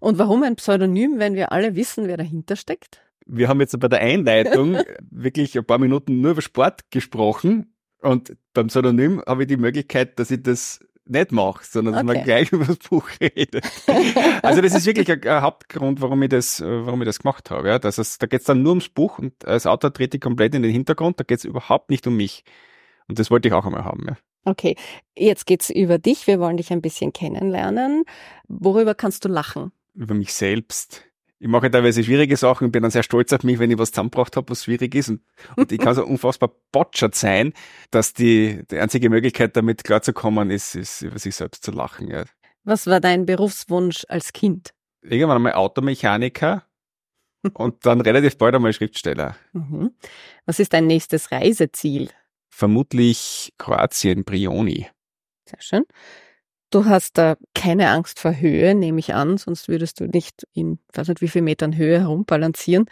Und 0.00 0.18
warum 0.18 0.42
ein 0.42 0.56
Pseudonym, 0.56 1.18
wenn 1.18 1.34
wir 1.34 1.52
alle 1.52 1.76
wissen, 1.76 2.08
wer 2.08 2.16
dahinter 2.16 2.56
steckt? 2.56 3.02
wir 3.26 3.48
haben 3.48 3.60
jetzt 3.60 3.78
bei 3.78 3.88
der 3.88 4.00
Einleitung 4.00 4.78
wirklich 5.10 5.58
ein 5.58 5.64
paar 5.64 5.78
Minuten 5.78 6.20
nur 6.20 6.32
über 6.32 6.42
Sport 6.42 6.90
gesprochen 6.90 7.74
und 8.00 8.36
beim 8.54 8.68
Pseudonym 8.68 9.22
habe 9.26 9.42
ich 9.42 9.48
die 9.48 9.56
Möglichkeit, 9.56 10.18
dass 10.18 10.30
ich 10.30 10.42
das 10.42 10.80
nicht 11.06 11.32
mache, 11.32 11.64
sondern 11.64 11.94
dass 11.94 12.02
man 12.02 12.22
gleich 12.24 12.50
über 12.52 12.64
das 12.64 12.78
Buch 12.78 13.08
redet. 13.20 13.64
also 14.42 14.60
das 14.60 14.74
ist 14.74 14.86
wirklich 14.86 15.10
ein, 15.10 15.22
ein, 15.22 15.42
Hauptgrund, 15.42 16.00
warum 16.00 16.22
ich 16.22 16.28
das, 16.28 16.60
warum 16.60 17.02
ich 17.02 17.06
das 17.06 17.20
gemacht 17.20 17.50
habe. 17.50 17.68
Ja. 17.68 17.78
Das 17.78 17.98
ist, 17.98 18.22
da 18.22 18.26
geht 18.26 18.40
es 18.40 18.46
dann 18.46 18.62
nur 18.62 18.72
ums 18.72 18.88
Buch 18.88 19.18
und 19.18 19.44
als 19.46 19.66
Autor 19.66 19.92
trete 19.92 20.16
ich 20.16 20.20
komplett 20.20 20.54
in 20.54 20.62
den 20.62 20.72
Hintergrund, 20.72 21.20
da 21.20 21.24
geht 21.24 21.38
es 21.38 21.44
überhaupt 21.44 21.90
nicht 21.90 22.06
um 22.06 22.16
mich. 22.16 22.44
Und 23.08 23.18
das 23.18 23.30
wollte 23.30 23.48
ich 23.48 23.54
auch 23.54 23.64
einmal 23.64 23.84
haben. 23.84 24.04
Ja. 24.08 24.16
Okay, 24.44 24.76
jetzt 25.16 25.46
geht's 25.46 25.70
über 25.70 25.98
dich. 25.98 26.26
Wir 26.26 26.38
wollen 26.38 26.56
dich 26.56 26.72
ein 26.72 26.80
bisschen 26.80 27.12
kennenlernen. 27.12 28.04
Worüber 28.46 28.94
kannst 28.94 29.24
du 29.24 29.28
lachen? 29.28 29.72
Über 29.94 30.14
mich 30.14 30.32
selbst 30.32 31.04
ich 31.38 31.48
mache 31.48 31.70
teilweise 31.70 32.02
schwierige 32.02 32.36
Sachen 32.36 32.66
und 32.66 32.72
bin 32.72 32.82
dann 32.82 32.90
sehr 32.90 33.02
stolz 33.02 33.32
auf 33.32 33.42
mich, 33.42 33.58
wenn 33.58 33.70
ich 33.70 33.78
was 33.78 33.90
zusammengebracht 33.90 34.36
habe, 34.36 34.50
was 34.50 34.64
schwierig 34.64 34.94
ist. 34.94 35.10
Und, 35.10 35.22
und 35.56 35.70
ich 35.70 35.78
kann 35.78 35.94
so 35.94 36.04
unfassbar 36.06 36.52
botschert 36.72 37.14
sein, 37.14 37.52
dass 37.90 38.14
die, 38.14 38.62
die 38.70 38.78
einzige 38.78 39.10
Möglichkeit, 39.10 39.56
damit 39.56 39.84
klarzukommen, 39.84 40.50
ist, 40.50 40.74
ist, 40.74 41.02
über 41.02 41.18
sich 41.18 41.34
selbst 41.36 41.62
zu 41.62 41.72
lachen. 41.72 42.08
Ja. 42.08 42.24
Was 42.64 42.86
war 42.86 43.00
dein 43.00 43.26
Berufswunsch 43.26 44.04
als 44.08 44.32
Kind? 44.32 44.72
Irgendwann 45.02 45.36
einmal 45.36 45.52
Automechaniker 45.52 46.64
und 47.52 47.84
dann 47.84 48.00
relativ 48.00 48.38
bald 48.38 48.54
einmal 48.54 48.72
Schriftsteller. 48.72 49.36
Mhm. 49.52 49.92
Was 50.46 50.58
ist 50.58 50.72
dein 50.72 50.86
nächstes 50.86 51.30
Reiseziel? 51.30 52.10
Vermutlich 52.48 53.52
Kroatien, 53.58 54.24
Brioni. 54.24 54.88
Sehr 55.44 55.60
schön. 55.60 55.84
Du 56.70 56.84
hast 56.84 57.16
da 57.16 57.36
keine 57.54 57.90
Angst 57.90 58.18
vor 58.18 58.34
Höhe, 58.34 58.74
nehme 58.74 58.98
ich 58.98 59.14
an, 59.14 59.38
sonst 59.38 59.68
würdest 59.68 60.00
du 60.00 60.06
nicht 60.06 60.46
in, 60.52 60.78
weiß 60.92 61.08
nicht 61.08 61.20
wie 61.20 61.28
viel 61.28 61.42
Metern 61.42 61.76
Höhe 61.76 62.00
herumbalancieren. 62.00 62.86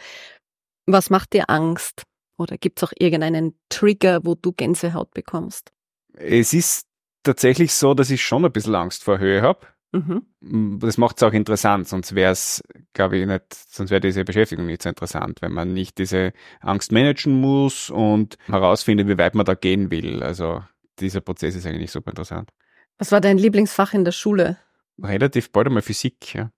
Was 0.86 1.10
macht 1.10 1.32
dir 1.32 1.50
Angst? 1.50 2.04
Oder 2.36 2.56
gibt 2.58 2.78
es 2.78 2.88
auch 2.88 2.92
irgendeinen 2.98 3.58
Trigger, 3.68 4.20
wo 4.24 4.34
du 4.34 4.52
Gänsehaut 4.52 5.12
bekommst? 5.12 5.72
Es 6.14 6.52
ist 6.52 6.86
tatsächlich 7.22 7.74
so, 7.74 7.94
dass 7.94 8.10
ich 8.10 8.22
schon 8.22 8.44
ein 8.44 8.52
bisschen 8.52 8.74
Angst 8.74 9.04
vor 9.04 9.18
Höhe 9.18 9.42
habe. 9.42 9.66
Mhm. 9.92 10.78
Das 10.80 10.98
macht 10.98 11.16
es 11.18 11.22
auch 11.22 11.32
interessant, 11.32 11.86
sonst 11.86 12.14
wäre 12.16 12.32
es, 12.32 12.62
glaube 12.94 13.16
ich, 13.16 13.26
nicht, 13.26 13.54
sonst 13.54 13.90
wäre 13.90 14.00
diese 14.00 14.24
Beschäftigung 14.24 14.66
nicht 14.66 14.82
so 14.82 14.88
interessant, 14.88 15.40
wenn 15.40 15.52
man 15.52 15.72
nicht 15.72 15.98
diese 15.98 16.32
Angst 16.60 16.90
managen 16.90 17.40
muss 17.40 17.90
und 17.90 18.36
herausfindet, 18.46 19.06
wie 19.06 19.18
weit 19.18 19.36
man 19.36 19.46
da 19.46 19.54
gehen 19.54 19.92
will. 19.92 20.22
Also 20.22 20.64
dieser 20.98 21.20
Prozess 21.20 21.54
ist 21.54 21.66
eigentlich 21.66 21.92
super 21.92 22.10
interessant. 22.10 22.50
Was 22.98 23.12
war 23.12 23.20
dein 23.20 23.38
Lieblingsfach 23.38 23.94
in 23.94 24.04
der 24.04 24.12
Schule? 24.12 24.58
Relativ 25.02 25.50
bald 25.50 25.66
einmal 25.66 25.82
Physik, 25.82 26.34
ja. 26.34 26.50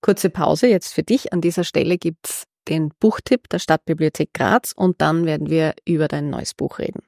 Kurze 0.00 0.30
Pause 0.30 0.68
jetzt 0.68 0.94
für 0.94 1.02
dich. 1.02 1.32
An 1.32 1.40
dieser 1.40 1.64
Stelle 1.64 1.98
gibt's 1.98 2.44
den 2.68 2.90
Buchtipp 3.00 3.48
der 3.48 3.58
Stadtbibliothek 3.58 4.32
Graz 4.32 4.72
und 4.72 5.00
dann 5.00 5.26
werden 5.26 5.50
wir 5.50 5.74
über 5.84 6.08
dein 6.08 6.30
neues 6.30 6.54
Buch 6.54 6.78
reden. 6.78 7.02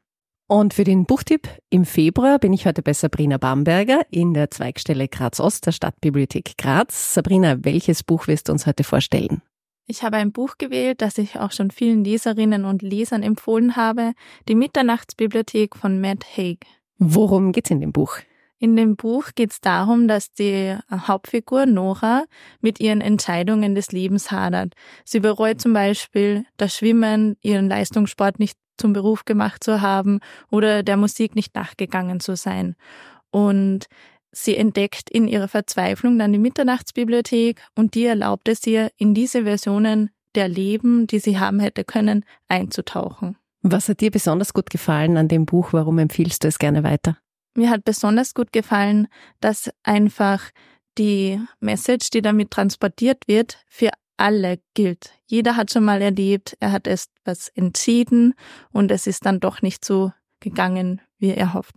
Und 0.49 0.75
für 0.75 0.85
den 0.85 1.07
Buchtipp 1.07 1.49
im 1.71 1.87
Februar 1.87 2.39
bin 2.39 2.53
ich 2.53 2.67
heute 2.67 2.83
bei 2.83 2.93
Sabrina 2.93 3.39
Bamberger 3.39 4.03
in 4.11 4.35
der 4.35 4.51
Zweigstelle 4.51 5.09
Graz 5.09 5.41
Ost 5.41 5.65
der 5.65 5.73
Stadtbibliothek 5.73 6.59
Graz. 6.59 7.15
Sabrina, 7.15 7.65
welches 7.65 8.03
Buch 8.03 8.27
wirst 8.27 8.49
du 8.49 8.53
uns 8.53 8.67
heute 8.67 8.85
vorstellen? 8.85 9.41
Ich 9.87 10.03
habe 10.03 10.17
ein 10.19 10.33
Buch 10.33 10.59
gewählt, 10.59 11.01
das 11.01 11.19
ich 11.19 11.39
auch 11.39 11.53
schon 11.53 11.71
vielen 11.71 12.05
Leserinnen 12.05 12.65
und 12.65 12.83
Lesern 12.83 13.23
empfohlen 13.23 13.77
habe, 13.77 14.13
die 14.49 14.55
Mitternachtsbibliothek 14.55 15.77
von 15.77 16.01
Matt 16.01 16.25
Haig. 16.37 16.67
Worum 16.99 17.53
geht's 17.53 17.71
in 17.71 17.81
dem 17.81 17.93
Buch? 17.93 18.19
In 18.63 18.77
dem 18.77 18.95
Buch 18.95 19.31
geht 19.35 19.51
es 19.51 19.61
darum, 19.61 20.07
dass 20.07 20.35
die 20.35 20.77
Hauptfigur 20.89 21.67
Nora 21.67 22.27
mit 22.61 22.79
ihren 22.79 23.01
Entscheidungen 23.01 23.75
des 23.75 23.91
Lebens 23.91 24.31
hadert. 24.31 24.75
Sie 25.05 25.19
bereut 25.19 25.61
zum 25.61 25.73
Beispiel 25.73 26.45
das 26.59 26.77
Schwimmen, 26.77 27.37
ihren 27.43 27.69
Leistungssport 27.69 28.39
nicht 28.39 28.57
zum 28.77 28.93
Beruf 28.93 29.25
gemacht 29.25 29.65
zu 29.65 29.81
haben 29.81 30.21
oder 30.49 30.85
der 30.85 30.97
Musik 30.97 31.35
nicht 31.35 31.57
nachgegangen 31.57 32.21
zu 32.21 32.37
sein. 32.37 32.77
Und 33.33 33.87
sie 34.31 34.57
entdeckt 34.57 35.11
in 35.11 35.27
ihrer 35.27 35.49
Verzweiflung 35.49 36.17
dann 36.17 36.33
die 36.33 36.39
Mitternachtsbibliothek 36.39 37.61
und 37.75 37.97
die 37.97 38.05
erlaubt 38.05 38.49
es 38.49 38.65
ihr, 38.65 38.93
in 38.97 39.13
diese 39.13 39.43
Versionen 39.43 40.11
der 40.37 40.47
Leben, 40.47 41.09
die 41.09 41.19
sie 41.19 41.41
haben 41.41 41.59
hätte 41.59 41.83
können, 41.83 42.25
einzutauchen. 42.47 43.37
Was 43.63 43.89
hat 43.89 44.01
dir 44.01 44.13
besonders 44.13 44.55
gut 44.55 44.71
gefallen 44.71 45.17
an 45.17 45.27
dem 45.27 45.47
Buch? 45.47 45.73
Warum 45.73 45.99
empfiehlst 45.99 46.45
du 46.45 46.49
es 46.49 46.61
gerne 46.61 46.85
weiter? 46.85 47.17
Mir 47.55 47.71
hat 47.71 47.85
besonders 47.85 48.35
gut 48.35 48.53
gefallen, 48.53 49.09
dass 49.41 49.71
einfach 49.83 50.51
die 50.99 51.41
Message, 51.61 52.11
die 52.11 52.23
damit 52.23 52.51
transportiert 52.51 53.27
wird, 53.27 53.59
für 53.69 53.91
alle 54.17 54.59
gilt. 54.75 55.13
Jeder 55.27 55.57
hat 55.57 55.73
schon 55.73 55.85
mal 55.85 56.01
erlebt, 56.01 56.57
er 56.61 56.73
hat 56.73 56.87
erst 56.87 57.11
was 57.25 57.49
entschieden 57.49 58.35
und 58.71 58.91
es 58.91 59.07
ist 59.07 59.27
dann 59.27 59.41
doch 59.41 59.63
nicht 59.63 59.85
so 59.85 60.13
gegangen, 60.41 61.01
wie 61.19 61.31
er 61.31 61.55
hofft. 61.55 61.75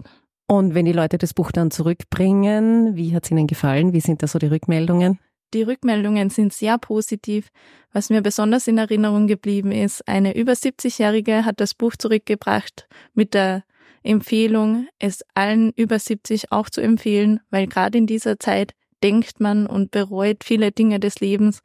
Und 0.47 0.75
wenn 0.75 0.85
die 0.85 0.91
Leute 0.91 1.17
das 1.17 1.33
Buch 1.33 1.51
dann 1.51 1.71
zurückbringen, 1.71 2.95
wie 2.95 3.15
hat 3.15 3.25
es 3.25 3.31
ihnen 3.31 3.47
gefallen? 3.47 3.93
Wie 3.93 3.99
sind 3.99 4.21
da 4.21 4.27
so 4.27 4.37
die 4.37 4.45
Rückmeldungen? 4.47 5.19
Die 5.53 5.63
Rückmeldungen 5.63 6.29
sind 6.29 6.53
sehr 6.53 6.77
positiv. 6.77 7.49
Was 7.91 8.09
mir 8.09 8.21
besonders 8.21 8.67
in 8.67 8.77
Erinnerung 8.77 9.25
geblieben 9.27 9.71
ist, 9.71 10.07
eine 10.07 10.35
über 10.35 10.51
70-Jährige 10.51 11.45
hat 11.45 11.59
das 11.59 11.73
Buch 11.73 11.95
zurückgebracht 11.95 12.87
mit 13.13 13.33
der 13.33 13.63
Empfehlung, 14.05 14.87
es 14.99 15.23
allen 15.33 15.71
über 15.75 15.99
70 15.99 16.51
auch 16.51 16.69
zu 16.69 16.81
empfehlen, 16.81 17.39
weil 17.49 17.67
gerade 17.67 17.97
in 17.97 18.07
dieser 18.07 18.39
Zeit 18.39 18.73
denkt 19.03 19.39
man 19.39 19.67
und 19.67 19.91
bereut 19.91 20.43
viele 20.43 20.71
Dinge 20.71 20.99
des 20.99 21.19
Lebens, 21.19 21.61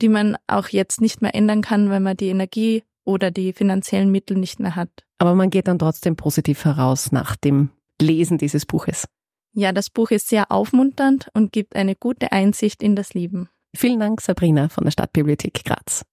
die 0.00 0.08
man 0.08 0.36
auch 0.46 0.68
jetzt 0.68 1.00
nicht 1.00 1.22
mehr 1.22 1.34
ändern 1.34 1.62
kann, 1.62 1.90
weil 1.90 2.00
man 2.00 2.16
die 2.16 2.28
Energie 2.28 2.82
oder 3.04 3.30
die 3.30 3.52
finanziellen 3.52 4.10
Mittel 4.10 4.36
nicht 4.36 4.60
mehr 4.60 4.76
hat. 4.76 4.90
Aber 5.18 5.34
man 5.34 5.50
geht 5.50 5.68
dann 5.68 5.78
trotzdem 5.78 6.16
positiv 6.16 6.64
heraus 6.64 7.12
nach 7.12 7.36
dem 7.36 7.70
Lesen 8.00 8.38
dieses 8.38 8.66
Buches. 8.66 9.06
Ja, 9.52 9.72
das 9.72 9.88
Buch 9.88 10.10
ist 10.10 10.28
sehr 10.28 10.50
aufmunternd 10.50 11.28
und 11.32 11.52
gibt 11.52 11.76
eine 11.76 11.94
gute 11.94 12.32
Einsicht 12.32 12.82
in 12.82 12.96
das 12.96 13.14
Leben. 13.14 13.48
Vielen 13.76 14.00
Dank, 14.00 14.20
Sabrina 14.20 14.68
von 14.68 14.84
der 14.84 14.90
Stadtbibliothek 14.90 15.64
Graz. 15.64 16.04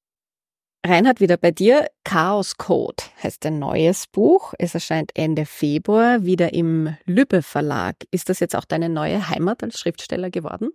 Reinhard, 0.83 1.19
wieder 1.19 1.37
bei 1.37 1.51
dir. 1.51 1.87
Chaos 2.03 2.57
Code 2.57 3.03
heißt 3.21 3.45
ein 3.45 3.59
neues 3.59 4.07
Buch. 4.07 4.55
Es 4.57 4.73
erscheint 4.73 5.11
Ende 5.13 5.45
Februar 5.45 6.25
wieder 6.25 6.53
im 6.53 6.95
Lübbe 7.05 7.43
Verlag. 7.43 7.97
Ist 8.09 8.29
das 8.29 8.39
jetzt 8.39 8.55
auch 8.55 8.65
deine 8.65 8.89
neue 8.89 9.29
Heimat 9.29 9.61
als 9.61 9.79
Schriftsteller 9.79 10.31
geworden? 10.31 10.71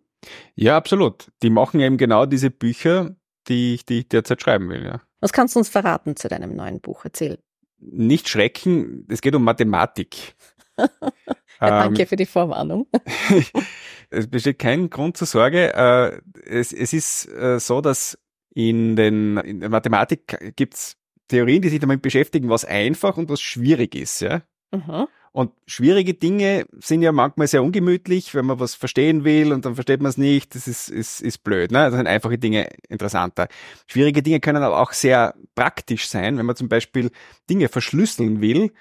Ja, 0.54 0.76
absolut. 0.76 1.32
Die 1.42 1.50
machen 1.50 1.80
eben 1.80 1.96
genau 1.96 2.24
diese 2.24 2.50
Bücher, 2.50 3.16
die 3.48 3.74
ich, 3.74 3.84
die 3.84 4.00
ich 4.00 4.08
derzeit 4.08 4.40
schreiben 4.40 4.68
will. 4.68 4.84
Ja. 4.84 5.02
Was 5.20 5.32
kannst 5.32 5.56
du 5.56 5.58
uns 5.58 5.68
verraten 5.68 6.14
zu 6.14 6.28
deinem 6.28 6.54
neuen 6.54 6.80
Buch? 6.80 7.04
Erzähl. 7.04 7.40
Nicht 7.78 8.28
schrecken, 8.28 9.06
es 9.10 9.20
geht 9.20 9.34
um 9.34 9.42
Mathematik. 9.42 10.36
ja, 10.78 10.88
danke 11.58 12.02
ähm, 12.02 12.08
für 12.08 12.16
die 12.16 12.26
Vorwarnung. 12.26 12.86
es 14.10 14.28
besteht 14.28 14.60
kein 14.60 14.88
Grund 14.88 15.16
zur 15.16 15.26
Sorge. 15.26 15.74
Äh, 15.74 16.20
es, 16.48 16.72
es 16.72 16.92
ist 16.92 17.28
äh, 17.32 17.58
so, 17.58 17.80
dass 17.80 18.16
in, 18.56 18.96
den, 18.96 19.36
in 19.36 19.60
der 19.60 19.68
Mathematik 19.68 20.54
gibt's 20.56 20.96
Theorien, 21.28 21.60
die 21.60 21.68
sich 21.68 21.78
damit 21.78 22.00
beschäftigen, 22.00 22.48
was 22.48 22.64
einfach 22.64 23.18
und 23.18 23.28
was 23.28 23.42
schwierig 23.42 23.94
ist. 23.94 24.20
Ja? 24.20 24.40
Mhm. 24.72 25.08
Und 25.32 25.52
schwierige 25.66 26.14
Dinge 26.14 26.64
sind 26.78 27.02
ja 27.02 27.12
manchmal 27.12 27.48
sehr 27.48 27.62
ungemütlich, 27.62 28.34
wenn 28.34 28.46
man 28.46 28.58
was 28.58 28.74
verstehen 28.74 29.24
will 29.24 29.52
und 29.52 29.66
dann 29.66 29.74
versteht 29.74 30.00
man 30.00 30.08
es 30.08 30.16
nicht. 30.16 30.54
Das 30.54 30.66
ist, 30.66 30.88
ist, 30.88 31.20
ist 31.20 31.44
blöd. 31.44 31.70
Ne? 31.70 31.80
Da 31.80 31.90
sind 31.90 32.06
einfache 32.06 32.38
Dinge 32.38 32.70
interessanter. 32.88 33.48
Schwierige 33.86 34.22
Dinge 34.22 34.40
können 34.40 34.62
aber 34.62 34.80
auch 34.80 34.92
sehr 34.92 35.34
praktisch 35.54 36.08
sein. 36.08 36.38
Wenn 36.38 36.46
man 36.46 36.56
zum 36.56 36.70
Beispiel 36.70 37.10
Dinge 37.50 37.68
verschlüsseln 37.68 38.40
will, 38.40 38.72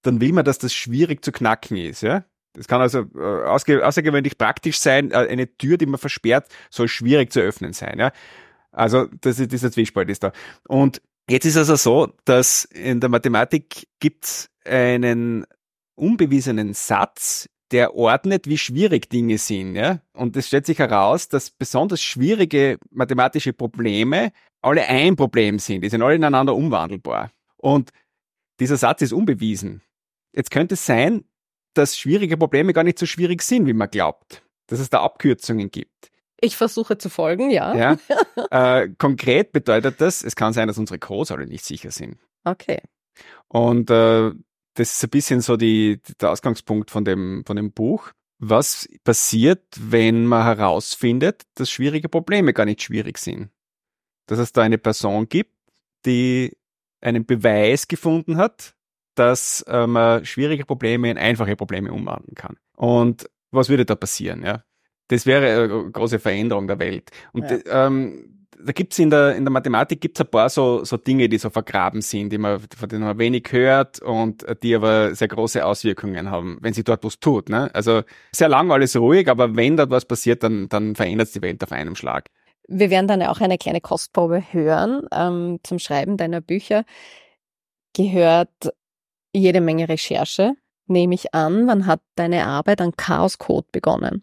dann 0.00 0.22
will 0.22 0.32
man, 0.32 0.46
dass 0.46 0.56
das 0.56 0.72
schwierig 0.72 1.22
zu 1.22 1.32
knacken 1.32 1.76
ist. 1.76 2.00
Ja? 2.00 2.24
Das 2.54 2.66
kann 2.66 2.80
also 2.80 3.04
äh, 3.14 3.44
außergewöhnlich 3.44 4.38
praktisch 4.38 4.78
sein. 4.78 5.10
Äh, 5.10 5.28
eine 5.28 5.54
Tür, 5.58 5.76
die 5.76 5.84
man 5.84 5.98
versperrt, 5.98 6.48
soll 6.70 6.88
schwierig 6.88 7.30
zu 7.30 7.40
öffnen 7.40 7.74
sein. 7.74 7.98
Ja? 7.98 8.12
Also 8.72 9.06
das 9.20 9.38
ist, 9.38 9.52
dieser 9.52 9.72
Zwiespalt 9.72 10.08
ist 10.10 10.22
da. 10.22 10.32
Und 10.68 11.00
jetzt 11.28 11.46
ist 11.46 11.56
also 11.56 11.76
so, 11.76 12.12
dass 12.24 12.64
in 12.64 13.00
der 13.00 13.08
Mathematik 13.08 13.88
gibt's 14.00 14.50
einen 14.64 15.46
unbewiesenen 15.94 16.74
Satz, 16.74 17.48
der 17.70 17.94
ordnet, 17.94 18.46
wie 18.46 18.58
schwierig 18.58 19.10
Dinge 19.10 19.38
sind. 19.38 19.76
Ja? 19.76 20.00
Und 20.14 20.36
es 20.36 20.46
stellt 20.46 20.66
sich 20.66 20.78
heraus, 20.78 21.28
dass 21.28 21.50
besonders 21.50 22.02
schwierige 22.02 22.78
mathematische 22.90 23.52
Probleme 23.52 24.32
alle 24.62 24.86
ein 24.86 25.16
Problem 25.16 25.58
sind. 25.58 25.82
Die 25.82 25.88
sind 25.88 26.02
alle 26.02 26.14
ineinander 26.14 26.54
umwandelbar. 26.54 27.30
Und 27.56 27.90
dieser 28.60 28.76
Satz 28.76 29.02
ist 29.02 29.12
unbewiesen. 29.12 29.82
Jetzt 30.34 30.50
könnte 30.50 30.74
es 30.74 30.86
sein, 30.86 31.24
dass 31.74 31.98
schwierige 31.98 32.36
Probleme 32.36 32.72
gar 32.72 32.84
nicht 32.84 32.98
so 32.98 33.06
schwierig 33.06 33.42
sind, 33.42 33.66
wie 33.66 33.72
man 33.72 33.90
glaubt. 33.90 34.42
Dass 34.66 34.80
es 34.80 34.90
da 34.90 35.02
Abkürzungen 35.02 35.70
gibt. 35.70 36.10
Ich 36.40 36.56
versuche 36.56 36.98
zu 36.98 37.08
folgen, 37.08 37.50
ja. 37.50 37.74
ja. 37.74 37.96
Äh, 38.50 38.90
konkret 38.96 39.52
bedeutet 39.52 40.00
das, 40.00 40.22
es 40.22 40.36
kann 40.36 40.52
sein, 40.52 40.68
dass 40.68 40.78
unsere 40.78 40.98
Codes 40.98 41.32
alle 41.32 41.46
nicht 41.46 41.64
sicher 41.64 41.90
sind. 41.90 42.18
Okay. 42.44 42.80
Und 43.48 43.90
äh, 43.90 44.32
das 44.74 44.92
ist 44.92 45.04
ein 45.04 45.10
bisschen 45.10 45.40
so 45.40 45.56
die, 45.56 46.00
der 46.20 46.30
Ausgangspunkt 46.30 46.90
von 46.90 47.04
dem, 47.04 47.42
von 47.44 47.56
dem 47.56 47.72
Buch. 47.72 48.12
Was 48.38 48.88
passiert, 49.02 49.64
wenn 49.76 50.24
man 50.26 50.44
herausfindet, 50.44 51.42
dass 51.54 51.70
schwierige 51.70 52.08
Probleme 52.08 52.52
gar 52.52 52.64
nicht 52.64 52.82
schwierig 52.82 53.18
sind? 53.18 53.50
Dass 54.26 54.38
es 54.38 54.52
da 54.52 54.62
eine 54.62 54.78
Person 54.78 55.28
gibt, 55.28 55.54
die 56.06 56.56
einen 57.00 57.26
Beweis 57.26 57.88
gefunden 57.88 58.36
hat, 58.36 58.76
dass 59.16 59.62
äh, 59.62 59.86
man 59.88 60.24
schwierige 60.24 60.64
Probleme 60.64 61.10
in 61.10 61.18
einfache 61.18 61.56
Probleme 61.56 61.92
umwandeln 61.92 62.36
kann. 62.36 62.56
Und 62.76 63.28
was 63.50 63.68
würde 63.68 63.84
da 63.84 63.96
passieren? 63.96 64.44
Ja, 64.44 64.62
das 65.08 65.26
wäre 65.26 65.64
eine 65.64 65.90
große 65.90 66.18
Veränderung 66.18 66.66
der 66.66 66.78
Welt. 66.78 67.10
Und 67.32 67.50
ja. 67.50 67.86
ähm, 67.86 68.38
da 68.60 68.72
gibt's 68.72 68.98
in 68.98 69.10
der, 69.10 69.36
in 69.36 69.44
der 69.44 69.52
Mathematik 69.52 70.00
gibt's 70.00 70.20
ein 70.20 70.26
paar 70.26 70.48
so, 70.48 70.84
so 70.84 70.96
Dinge, 70.96 71.28
die 71.28 71.38
so 71.38 71.50
vergraben 71.50 72.00
sind, 72.02 72.30
die 72.30 72.38
man, 72.38 72.60
von 72.60 72.88
denen 72.88 73.04
man 73.04 73.18
wenig 73.18 73.46
hört 73.50 74.00
und 74.00 74.44
die 74.62 74.74
aber 74.74 75.14
sehr 75.14 75.28
große 75.28 75.64
Auswirkungen 75.64 76.30
haben, 76.30 76.58
wenn 76.60 76.74
sie 76.74 76.84
dort 76.84 77.04
was 77.04 77.20
tut. 77.20 77.48
Ne? 77.48 77.70
Also 77.74 78.02
sehr 78.32 78.48
lang 78.48 78.70
alles 78.70 78.96
ruhig, 78.96 79.28
aber 79.28 79.54
wenn 79.56 79.76
dort 79.76 79.90
was 79.90 80.04
passiert, 80.04 80.42
dann, 80.42 80.68
dann 80.68 80.94
verändert 80.94 81.34
die 81.34 81.42
Welt 81.42 81.62
auf 81.62 81.72
einem 81.72 81.94
Schlag. 81.94 82.26
Wir 82.66 82.90
werden 82.90 83.08
dann 83.08 83.22
auch 83.22 83.40
eine 83.40 83.58
kleine 83.58 83.80
Kostprobe 83.80 84.42
hören 84.52 85.06
ähm, 85.12 85.60
zum 85.62 85.78
Schreiben 85.78 86.16
deiner 86.16 86.40
Bücher. 86.40 86.84
Gehört 87.96 88.50
jede 89.32 89.60
Menge 89.60 89.88
Recherche, 89.88 90.54
nehme 90.86 91.14
ich 91.14 91.34
an. 91.34 91.66
Wann 91.66 91.86
hat 91.86 92.00
deine 92.16 92.46
Arbeit 92.46 92.80
an 92.80 92.92
Chaos 92.96 93.38
Code 93.38 93.68
begonnen? 93.72 94.20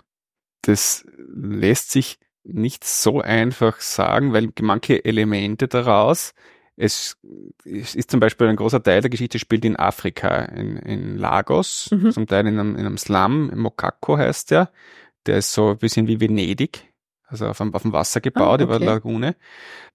Das 0.65 1.05
lässt 1.17 1.91
sich 1.91 2.17
nicht 2.43 2.83
so 2.83 3.21
einfach 3.21 3.79
sagen, 3.81 4.33
weil 4.33 4.49
manche 4.61 5.03
Elemente 5.03 5.67
daraus, 5.67 6.33
es, 6.77 7.17
ist 7.63 8.11
zum 8.11 8.19
Beispiel 8.19 8.47
ein 8.47 8.55
großer 8.55 8.83
Teil 8.83 9.01
der 9.01 9.09
Geschichte 9.09 9.39
spielt 9.39 9.63
in 9.63 9.77
Afrika, 9.77 10.43
in, 10.45 10.77
in 10.77 11.17
Lagos, 11.17 11.89
mhm. 11.91 12.11
zum 12.11 12.27
Teil 12.27 12.47
in 12.47 12.59
einem, 12.59 12.75
in 12.75 12.85
einem 12.85 12.97
Slum, 12.97 13.51
Mokako 13.55 14.17
heißt 14.17 14.51
der. 14.51 14.71
Der 15.25 15.37
ist 15.37 15.53
so 15.53 15.69
ein 15.71 15.77
bisschen 15.77 16.07
wie 16.07 16.19
Venedig, 16.19 16.93
also 17.27 17.47
auf 17.47 17.57
dem, 17.57 17.73
auf 17.73 17.81
dem 17.81 17.93
Wasser 17.93 18.21
gebaut, 18.21 18.61
ah, 18.61 18.63
okay. 18.65 18.75
über 18.75 18.79
Lagune. 18.79 19.35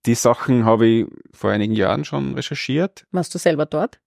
Die 0.07 0.15
Sachen 0.15 0.65
habe 0.65 0.87
ich 0.87 1.07
vor 1.33 1.51
einigen 1.51 1.75
Jahren 1.75 2.05
schon 2.05 2.35
recherchiert. 2.35 3.07
Warst 3.13 3.35
du 3.35 3.39
selber 3.39 3.67
dort? 3.67 4.01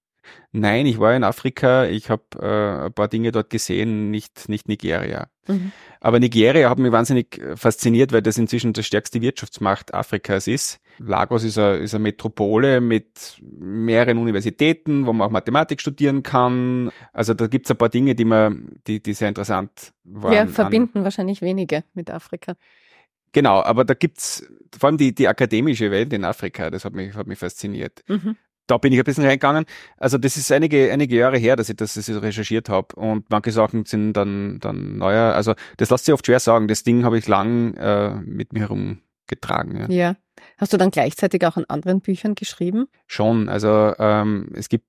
Nein, 0.52 0.86
ich 0.86 1.00
war 1.00 1.16
in 1.16 1.24
Afrika, 1.24 1.86
ich 1.86 2.10
habe 2.10 2.24
äh, 2.40 2.86
ein 2.86 2.94
paar 2.94 3.08
Dinge 3.08 3.32
dort 3.32 3.50
gesehen, 3.50 4.12
nicht, 4.12 4.50
nicht 4.50 4.68
Nigeria. 4.68 5.28
Mhm. 5.48 5.72
Aber 6.00 6.20
Nigeria 6.20 6.70
hat 6.70 6.78
mich 6.80 6.92
wahnsinnig 6.92 7.40
äh, 7.40 7.56
fasziniert, 7.56 8.12
weil 8.12 8.22
das 8.22 8.38
inzwischen 8.38 8.74
die 8.74 8.84
stärkste 8.84 9.22
Wirtschaftsmacht 9.22 9.94
Afrikas 9.94 10.48
ist. 10.48 10.80
Lagos 11.00 11.44
ist 11.44 11.58
eine, 11.58 11.78
ist 11.78 11.96
eine 11.96 12.04
Metropole 12.04 12.82
mit 12.82 13.42
mehreren 13.42 14.18
Universitäten, 14.18 15.06
wo 15.06 15.14
man 15.14 15.28
auch 15.28 15.32
Mathematik 15.32 15.82
studieren 15.82 16.24
kann. 16.24 16.92
Also 17.14 17.34
da 17.34 17.48
gibt's 17.48 17.72
ein 17.72 17.78
paar 17.78 17.90
Dinge, 17.90 18.16
die 18.16 18.26
man, 18.26 18.70
die, 18.88 19.02
die 19.02 19.14
sehr 19.14 19.30
interessant 19.30 19.94
waren. 20.04 20.34
Ja, 20.34 20.48
verbinden 20.48 21.00
an. 21.00 21.04
wahrscheinlich 21.04 21.42
wenige 21.42 21.84
mit 21.94 22.12
Afrika. 22.12 22.56
Genau, 23.32 23.64
aber 23.64 23.84
da 23.84 23.96
gibt's 23.96 24.48
vor 24.78 24.90
allem 24.90 24.98
die, 24.98 25.16
die 25.16 25.28
akademische 25.28 25.90
Welt 25.90 26.14
in 26.14 26.24
Afrika, 26.24 26.70
das 26.70 26.86
hat 26.86 26.94
mich, 26.94 27.16
hat 27.16 27.26
mich 27.26 27.40
fasziniert. 27.40 28.04
Mhm 28.08 28.38
da 28.74 28.78
bin 28.80 28.92
ich 28.92 29.00
ein 29.00 29.04
bisschen 29.04 29.24
reingegangen. 29.24 29.66
Also 29.98 30.18
das 30.18 30.36
ist 30.36 30.52
einige, 30.52 30.92
einige 30.92 31.16
Jahre 31.16 31.38
her, 31.38 31.56
dass 31.56 31.70
ich 31.70 31.76
das, 31.76 31.96
ich 31.96 32.22
recherchiert 32.22 32.70
habe 32.70 32.96
und 32.96 33.30
manche 33.30 33.52
Sachen 33.52 33.86
sind 33.86 34.14
dann, 34.14 34.60
dann 34.60 34.98
neuer. 34.98 35.36
Also 35.36 35.54
das 35.78 35.92
lässt 35.92 36.06
sich 36.06 36.14
oft 36.14 36.26
schwer 36.26 36.40
sagen. 36.40 36.68
Das 36.68 36.84
Ding 36.84 37.06
habe 37.06 37.20
ich 37.20 37.28
lang 37.28 37.76
äh, 37.76 38.16
mit 38.16 38.52
mir 38.52 38.62
herumgetragen. 38.62 39.82
Ja. 39.82 39.88
ja. 39.90 40.16
Hast 40.58 40.74
du 40.74 40.78
dann 40.78 40.90
gleichzeitig 40.90 41.46
auch 41.46 41.56
an 41.56 41.66
anderen 41.68 42.02
Büchern 42.02 42.34
geschrieben? 42.34 42.88
Schon. 43.06 43.48
Also 43.48 43.94
ähm, 44.00 44.50
es 44.56 44.70
gibt 44.70 44.88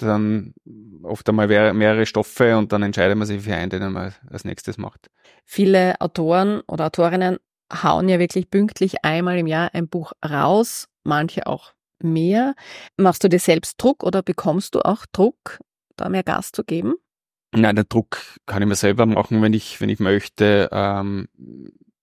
dann 0.00 0.54
oft 1.02 1.28
einmal 1.28 1.46
mehrere 1.74 2.06
Stoffe 2.06 2.56
und 2.56 2.72
dann 2.72 2.82
entscheidet 2.82 3.18
man 3.18 3.26
sich 3.26 3.42
für 3.42 3.54
einen, 3.54 3.70
den 3.70 3.92
man 3.92 4.14
als 4.30 4.44
nächstes 4.44 4.78
macht. 4.78 5.10
Viele 5.44 6.00
Autoren 6.00 6.62
oder 6.66 6.86
Autorinnen 6.86 7.38
hauen 7.82 8.08
ja 8.08 8.18
wirklich 8.18 8.50
pünktlich 8.50 9.04
einmal 9.04 9.38
im 9.38 9.46
Jahr 9.46 9.74
ein 9.74 9.88
Buch 9.88 10.12
raus, 10.24 10.88
manche 11.04 11.46
auch 11.46 11.75
mehr? 12.02 12.54
Machst 12.96 13.24
du 13.24 13.28
dir 13.28 13.38
selbst 13.38 13.82
Druck 13.82 14.02
oder 14.02 14.22
bekommst 14.22 14.74
du 14.74 14.80
auch 14.80 15.06
Druck, 15.12 15.58
da 15.96 16.08
mehr 16.08 16.22
Gas 16.22 16.52
zu 16.52 16.64
geben? 16.64 16.94
Nein, 17.52 17.76
der 17.76 17.84
Druck 17.84 18.18
kann 18.46 18.62
ich 18.62 18.68
mir 18.68 18.74
selber 18.74 19.06
machen, 19.06 19.40
wenn 19.42 19.54
ich, 19.54 19.80
wenn 19.80 19.88
ich 19.88 19.98
möchte. 20.00 20.68
Ähm, 20.72 21.28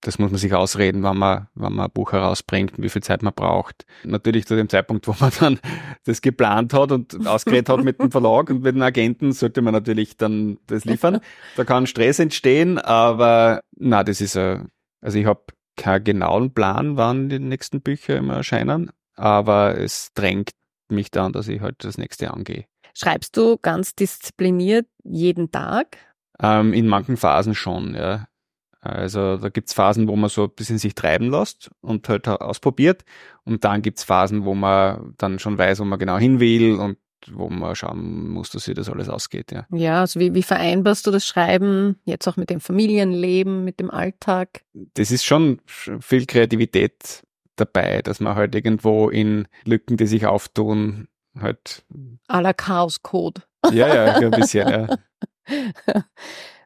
das 0.04 0.20
muss 0.20 0.32
man 0.32 0.38
sich 0.38 0.54
ausreden, 0.54 1.04
wann 1.04 1.18
man, 1.18 1.48
wann 1.56 1.74
man 1.74 1.86
ein 1.86 1.92
Buch 1.92 2.12
herausbringt, 2.12 2.74
wie 2.78 2.90
viel 2.90 3.02
Zeit 3.02 3.24
man 3.24 3.34
braucht. 3.34 3.86
Natürlich 4.04 4.46
zu 4.46 4.56
dem 4.56 4.68
Zeitpunkt, 4.70 5.08
wo 5.08 5.16
man 5.20 5.32
dann 5.40 5.60
das 6.06 6.22
geplant 6.22 6.74
hat 6.74 6.92
und 6.92 7.26
ausgeredet 7.28 7.70
hat 7.70 7.84
mit 7.84 8.00
dem 8.00 8.12
Verlag 8.12 8.50
und 8.50 8.64
mit 8.64 8.76
den 8.76 8.82
Agenten, 8.82 9.32
sollte 9.32 9.62
man 9.62 9.74
natürlich 9.74 10.18
dann 10.18 10.58
das 10.68 10.86
liefern. 10.86 11.20
Da 11.56 11.64
kann 11.64 11.88
Stress 11.88 12.20
entstehen, 12.20 12.78
aber 12.78 13.62
na, 13.78 14.04
das 14.04 14.22
ist 14.22 14.36
ein, 14.38 14.70
also 15.02 15.18
ich 15.18 15.26
habe 15.26 15.44
keinen 15.76 16.04
genauen 16.04 16.54
Plan, 16.54 16.98
wann 16.98 17.30
die 17.30 17.40
nächsten 17.40 17.82
Bücher 17.82 18.18
immer 18.18 18.36
erscheinen, 18.36 18.92
aber 19.16 19.78
es 19.78 20.12
drängt 20.14 20.52
mich 20.90 21.12
dann, 21.12 21.34
dass 21.34 21.48
ich 21.48 21.62
halt 21.62 21.84
das 21.84 21.98
nächste 21.98 22.32
angehe. 22.32 22.66
Schreibst 22.94 23.36
du 23.38 23.58
ganz 23.58 23.96
diszipliniert 23.96 24.86
jeden 25.04 25.52
Tag? 25.52 25.98
Ähm, 26.40 26.74
in 26.74 26.88
manchen 26.88 27.18
Phasen 27.18 27.56
schon, 27.56 27.96
ja. 27.96 28.28
Also 28.82 29.38
da 29.38 29.50
gibt's 29.50 29.74
Phasen, 29.74 30.08
wo 30.08 30.16
man 30.16 30.30
so 30.30 30.44
ein 30.44 30.52
bisschen 30.56 30.78
sich 30.78 30.94
treiben 30.94 31.32
lässt 31.32 31.72
und 31.82 32.10
halt 32.10 32.28
ausprobiert. 32.28 33.06
Und 33.46 33.64
dann 33.64 33.82
gibt's 33.82 34.04
Phasen, 34.04 34.44
wo 34.44 34.54
man 34.56 35.14
dann 35.18 35.40
schon 35.40 35.58
weiß, 35.58 35.80
wo 35.80 35.86
man 35.86 36.00
genau 36.00 36.18
hin 36.18 36.42
will 36.42 36.76
und 36.76 36.98
wo 37.32 37.50
man 37.50 37.76
schauen 37.76 38.30
muss, 38.30 38.50
dass 38.50 38.66
sich 38.66 38.76
das 38.76 38.90
alles 38.90 39.08
ausgeht. 39.08 39.54
Ja, 39.54 39.66
ja 39.72 40.02
also 40.02 40.20
wie, 40.20 40.34
wie 40.34 40.44
vereinbarst 40.44 41.08
du 41.08 41.12
das 41.12 41.26
Schreiben 41.26 41.98
jetzt 42.04 42.28
auch 42.28 42.36
mit 42.36 42.50
dem 42.50 42.60
Familienleben, 42.60 43.64
mit 43.64 43.80
dem 43.80 43.90
Alltag? 43.90 44.66
Das 44.74 45.12
ist 45.12 45.24
schon 45.24 45.62
viel 45.66 46.26
Kreativität 46.26 47.24
dabei, 47.56 48.02
dass 48.02 48.20
man 48.20 48.36
halt 48.36 48.56
irgendwo 48.56 49.10
in 49.10 49.48
Lücken, 49.66 49.98
die 49.98 50.08
sich 50.08 50.26
auftun, 50.26 51.08
halt. 51.40 51.84
A 52.28 52.40
la 52.40 52.54
Chaos-Code. 52.54 53.42
Ja, 53.72 53.94
ja, 53.94 54.16
ein 54.16 54.32
bisschen, 54.32 54.68
ja. 54.68 54.98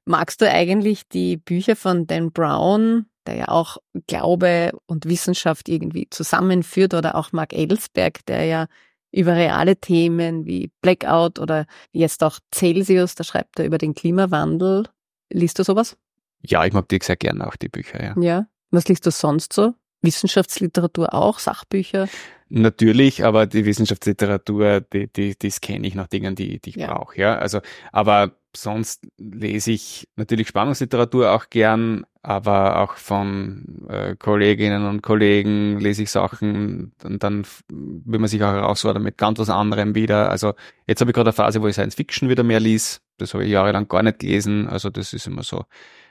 Magst 0.06 0.42
du 0.42 0.50
eigentlich 0.50 1.08
die 1.10 1.38
Bücher 1.38 1.76
von 1.76 2.08
Dan 2.08 2.32
Brown, 2.32 3.08
der 3.28 3.36
ja 3.36 3.48
auch 3.50 3.78
Glaube 4.08 4.72
und 4.86 5.06
Wissenschaft 5.06 5.68
irgendwie 5.70 6.08
zusammenführt, 6.10 6.94
oder 6.94 7.16
auch 7.16 7.34
Mark 7.34 7.54
Ellsberg, 7.54 8.26
der 8.26 8.46
ja 8.46 8.68
über 9.12 9.36
reale 9.36 9.76
Themen 9.78 10.46
wie 10.46 10.72
Blackout 10.82 11.40
oder 11.40 11.66
jetzt 11.92 12.24
auch 12.24 12.40
Celsius, 12.54 13.16
da 13.16 13.24
schreibt 13.24 13.60
er 13.60 13.66
über 13.66 13.78
den 13.78 13.96
Klimawandel. 13.96 14.88
Liest 15.30 15.60
du 15.60 15.64
sowas? 15.64 15.98
Ja, 16.42 16.66
ich 16.66 16.74
mag 16.74 16.88
die 16.90 17.00
sehr 17.02 17.16
gerne 17.16 17.48
auch, 17.48 17.56
die 17.56 17.70
Bücher, 17.70 18.04
ja. 18.04 18.16
Ja. 18.20 18.48
Was 18.72 18.88
liest 18.88 19.06
du 19.06 19.12
sonst 19.12 19.54
so? 19.54 19.74
Wissenschaftsliteratur 20.02 21.14
auch, 21.14 21.40
Sachbücher? 21.40 22.08
Natürlich, 22.50 23.26
aber 23.26 23.46
die 23.46 23.66
Wissenschaftsliteratur, 23.66 24.82
die, 24.82 25.08
die, 25.08 25.38
das 25.38 25.60
kenne 25.60 25.86
ich 25.86 25.96
nach 25.96 26.08
Dingen, 26.08 26.36
die, 26.36 26.60
die 26.60 26.70
ich 26.72 26.76
ja. 26.78 26.94
brauche. 26.94 27.20
Ja, 27.20 27.38
also, 27.38 27.60
aber 27.92 28.32
sonst 28.56 29.08
lese 29.18 29.72
ich 29.72 30.08
natürlich 30.16 30.48
Spannungsliteratur 30.48 31.32
auch 31.32 31.50
gern, 31.50 32.06
aber 32.28 32.82
auch 32.82 32.98
von 32.98 33.88
äh, 33.88 34.18
Kolleginnen 34.18 34.86
und 34.86 35.02
Kollegen 35.02 35.80
lese 35.80 36.04
ich 36.04 36.12
Sachen 36.12 36.92
und 37.02 37.24
dann 37.24 37.48
will 37.70 38.20
man 38.20 38.28
sich 38.28 38.44
auch 38.44 38.52
herausfordern 38.52 39.02
mit 39.02 39.18
ganz 39.18 39.40
was 39.40 39.50
anderem 39.50 39.96
wieder. 39.96 40.30
Also 40.30 40.54
jetzt 40.88 41.00
habe 41.00 41.12
ich 41.12 41.16
gerade 41.16 41.30
eine 41.30 41.34
Phase, 41.34 41.62
wo 41.62 41.68
ich 41.68 41.76
Science 41.76 41.96
Fiction 41.96 42.28
wieder 42.28 42.44
mehr 42.44 42.60
lies. 42.60 43.00
Das 43.18 43.34
habe 43.34 43.46
ich 43.46 43.52
jahrelang 43.52 43.88
gar 43.88 44.04
nicht 44.04 44.20
gelesen. 44.20 44.68
Also 44.68 44.90
das 44.90 45.14
ist 45.14 45.26
immer 45.26 45.44
so. 45.44 45.64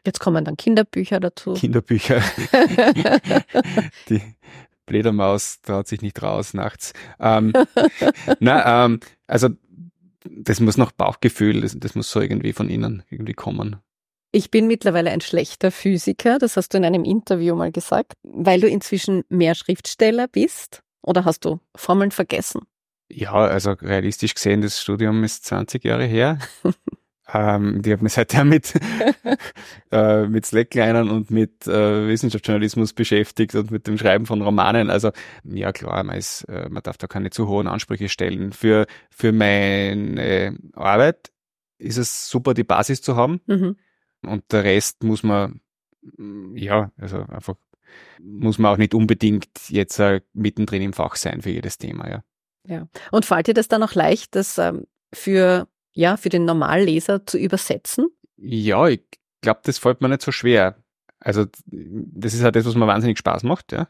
Jetzt 0.07 0.19
kommen 0.19 0.43
dann 0.43 0.57
Kinderbücher 0.57 1.21
dazu. 1.21 1.53
Kinderbücher. 1.53 2.23
Die 4.09 4.23
Bledermaus 4.87 5.61
traut 5.61 5.87
sich 5.87 6.01
nicht 6.01 6.23
raus 6.23 6.55
nachts. 6.55 6.95
Ähm, 7.21 7.53
na, 8.41 8.87
ähm, 8.87 9.01
also 9.27 9.51
das 10.25 10.61
muss 10.61 10.79
nach 10.79 10.93
Bauchgefühl, 10.93 11.61
das, 11.61 11.79
das 11.79 11.95
muss 11.95 12.11
so 12.11 12.23
irgendwie 12.23 12.55
von 12.55 12.71
innen 12.71 13.03
irgendwie 13.11 13.35
kommen. 13.35 13.77
Ich 14.37 14.51
bin 14.51 14.67
mittlerweile 14.67 15.13
ein 15.13 15.23
schlechter 15.23 15.71
Physiker, 15.71 16.39
das 16.39 16.59
hast 16.59 16.75
du 16.75 16.77
in 16.77 16.85
einem 16.85 17.05
Interview 17.05 17.55
mal 17.55 17.73
gesagt, 17.73 18.13
weil 18.23 18.61
du 18.61 18.69
inzwischen 18.69 19.25
mehr 19.31 19.55
Schriftsteller 19.55 20.29
bist 20.29 20.83
oder 21.01 21.25
hast 21.25 21.47
du 21.47 21.59
Formeln 21.75 22.11
vergessen? 22.11 22.61
Ja, 23.09 23.33
also 23.33 23.71
realistisch 23.71 24.35
gesehen, 24.35 24.61
das 24.61 24.79
Studium 24.79 25.25
ist 25.25 25.47
20 25.47 25.83
Jahre 25.85 26.05
her. 26.05 26.39
Ähm, 27.35 27.83
die 27.83 27.91
habe 27.91 28.05
mich 28.05 28.13
seither 28.13 28.45
mit, 28.45 28.73
äh, 29.91 30.27
mit 30.29 30.47
Slacklinern 30.47 31.11
und 31.11 31.29
mit 31.29 31.67
äh, 31.67 32.07
Wissenschaftsjournalismus 32.07 32.93
beschäftigt 32.93 33.57
und 33.57 33.73
mit 33.73 33.89
dem 33.89 33.99
Schreiben 33.99 34.27
von 34.27 34.43
Romanen. 34.43 34.91
Also 34.91 35.11
ja 35.43 35.73
klar, 35.73 36.05
man, 36.05 36.17
ist, 36.17 36.45
äh, 36.45 36.69
man 36.69 36.85
darf 36.85 36.99
da 36.99 37.09
keine 37.09 37.31
zu 37.31 37.49
hohen 37.49 37.67
Ansprüche 37.67 38.09
stellen. 38.09 38.53
Für, 38.53 38.87
für 39.11 39.33
meine 39.33 40.57
Arbeit 40.75 41.33
ist 41.79 41.97
es 41.97 42.29
super, 42.29 42.55
die 42.55 42.63
Basis 42.63 43.03
zu 43.03 43.17
haben. 43.17 43.41
Mhm. 43.47 43.77
Und 44.23 44.45
der 44.53 44.65
Rest 44.65 45.03
muss 45.03 45.23
man, 45.23 45.61
ja, 46.55 46.91
also 46.97 47.19
einfach 47.19 47.57
muss 48.21 48.59
man 48.59 48.73
auch 48.73 48.79
nicht 48.79 48.95
unbedingt 48.95 49.49
jetzt 49.69 49.99
äh, 49.99 50.21
mittendrin 50.33 50.83
im 50.83 50.93
Fach 50.93 51.17
sein 51.17 51.43
für 51.43 51.51
jedes 51.51 51.79
Thema, 51.79 52.09
ja. 52.09 52.25
Ja. 52.67 52.89
Und 53.13 53.25
fällt 53.25 53.47
dir 53.47 53.55
das 53.55 53.69
dann 53.69 53.83
auch 53.83 53.95
leicht, 53.95 54.35
dass 54.35 54.59
ähm, 54.59 54.87
für 55.15 55.69
ja, 55.93 56.17
für 56.17 56.29
den 56.29 56.45
Normalleser 56.45 57.25
zu 57.25 57.39
übersetzen? 57.39 58.09
Ja, 58.37 58.87
ich 58.89 59.03
glaube, 59.41 59.61
das 59.63 59.79
fällt 59.79 60.03
mir 60.03 60.09
nicht 60.09 60.21
so 60.21 60.31
schwer. 60.31 60.77
Also, 61.21 61.47
das 61.65 62.35
ist 62.35 62.43
halt 62.43 62.55
das, 62.57 62.67
was 62.67 62.75
mir 62.75 62.87
wahnsinnig 62.87 63.19
Spaß 63.19 63.45
macht, 63.45 63.73
ja. 63.73 63.89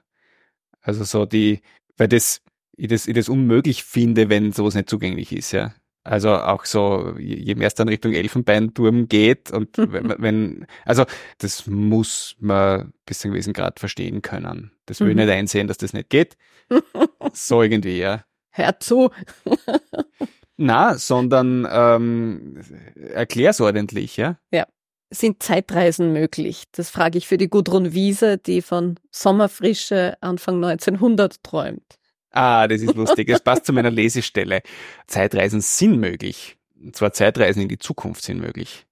Also 0.80 1.02
so 1.02 1.26
die, 1.26 1.62
weil 1.96 2.06
das 2.06 2.42
ich 2.76 2.88
das, 2.88 3.08
ich 3.08 3.14
das 3.14 3.28
unmöglich 3.28 3.82
finde, 3.82 4.28
wenn 4.28 4.52
sowas 4.52 4.74
nicht 4.74 4.88
zugänglich 4.88 5.32
ist, 5.32 5.52
ja. 5.52 5.74
Also 6.06 6.30
auch 6.36 6.64
so, 6.64 7.14
je 7.18 7.54
mehr 7.56 7.66
es 7.66 7.74
dann 7.74 7.88
Richtung 7.88 8.12
Elfenbeinturm 8.12 9.08
geht 9.08 9.50
und 9.50 9.76
wenn, 9.76 10.14
wenn, 10.18 10.66
also 10.84 11.04
das 11.38 11.66
muss 11.66 12.36
man 12.38 12.92
bis 13.04 13.18
zu 13.18 13.28
einem 13.28 13.34
gewissen 13.34 13.52
Grad 13.52 13.80
verstehen 13.80 14.22
können. 14.22 14.70
Das 14.86 15.00
will 15.00 15.08
ich 15.08 15.16
mhm. 15.16 15.22
nicht 15.22 15.32
einsehen, 15.32 15.66
dass 15.66 15.78
das 15.78 15.92
nicht 15.92 16.08
geht. 16.08 16.36
so 17.32 17.62
irgendwie, 17.62 17.98
ja. 17.98 18.24
Hör 18.50 18.78
zu. 18.78 19.10
Na, 20.56 20.96
sondern 20.96 21.68
ähm, 21.70 22.60
erklär's 23.12 23.60
ordentlich, 23.60 24.16
ja? 24.16 24.38
Ja. 24.50 24.66
Sind 25.10 25.42
Zeitreisen 25.42 26.12
möglich? 26.12 26.64
Das 26.72 26.90
frage 26.90 27.18
ich 27.18 27.28
für 27.28 27.36
die 27.36 27.48
Gudrun 27.48 27.92
Wiese, 27.92 28.38
die 28.38 28.60
von 28.60 28.98
Sommerfrische 29.10 30.16
Anfang 30.20 30.56
1900 30.64 31.44
träumt. 31.44 31.98
Ah, 32.30 32.68
das 32.68 32.82
ist 32.82 32.94
lustig. 32.94 33.28
Es 33.28 33.40
passt 33.40 33.66
zu 33.66 33.72
meiner 33.72 33.90
Lesestelle. 33.90 34.62
Zeitreisen 35.06 35.60
sind 35.60 35.98
möglich. 35.98 36.56
Und 36.78 36.94
zwar 36.94 37.12
Zeitreisen 37.12 37.62
in 37.62 37.68
die 37.68 37.78
Zukunft 37.78 38.22
sind 38.22 38.40
möglich. 38.40 38.86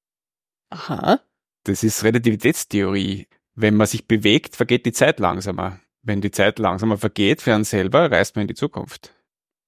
Aha. 0.70 1.20
Das 1.64 1.82
ist 1.82 2.04
Relativitätstheorie. 2.04 3.26
Wenn 3.54 3.76
man 3.76 3.86
sich 3.86 4.06
bewegt, 4.06 4.56
vergeht 4.56 4.86
die 4.86 4.92
Zeit 4.92 5.20
langsamer. 5.20 5.78
Wenn 6.02 6.20
die 6.20 6.30
Zeit 6.30 6.58
langsamer 6.58 6.98
vergeht 6.98 7.42
für 7.42 7.54
einen 7.54 7.64
selber, 7.64 8.10
reist 8.10 8.36
man 8.36 8.42
in 8.42 8.48
die 8.48 8.54
Zukunft. 8.54 9.14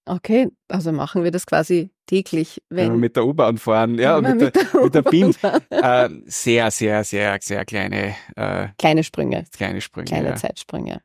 Okay, 0.08 0.48
also 0.68 0.92
machen 0.92 1.24
wir 1.24 1.32
das 1.32 1.46
quasi 1.46 1.90
täglich, 2.06 2.62
wenn, 2.68 2.86
wenn 2.86 2.92
wir 2.92 2.98
mit 2.98 3.16
der 3.16 3.26
U-Bahn 3.26 3.58
fahren, 3.58 3.98
ja, 3.98 4.20
mit, 4.20 4.40
mit, 4.40 4.54
der, 4.54 4.82
mit 4.82 4.94
der 4.94 5.02
BIM. 5.02 5.34
Äh, 5.70 6.08
sehr, 6.26 6.70
sehr, 6.70 7.02
sehr, 7.02 7.38
sehr 7.40 7.64
kleine 7.64 8.14
äh, 8.36 8.68
kleine 8.78 9.02
Sprünge, 9.02 9.44
kleine 9.52 9.80
Sprünge, 9.80 10.06
kleine 10.06 10.28
ja. 10.28 10.36
Zeitsprünge. 10.36 11.02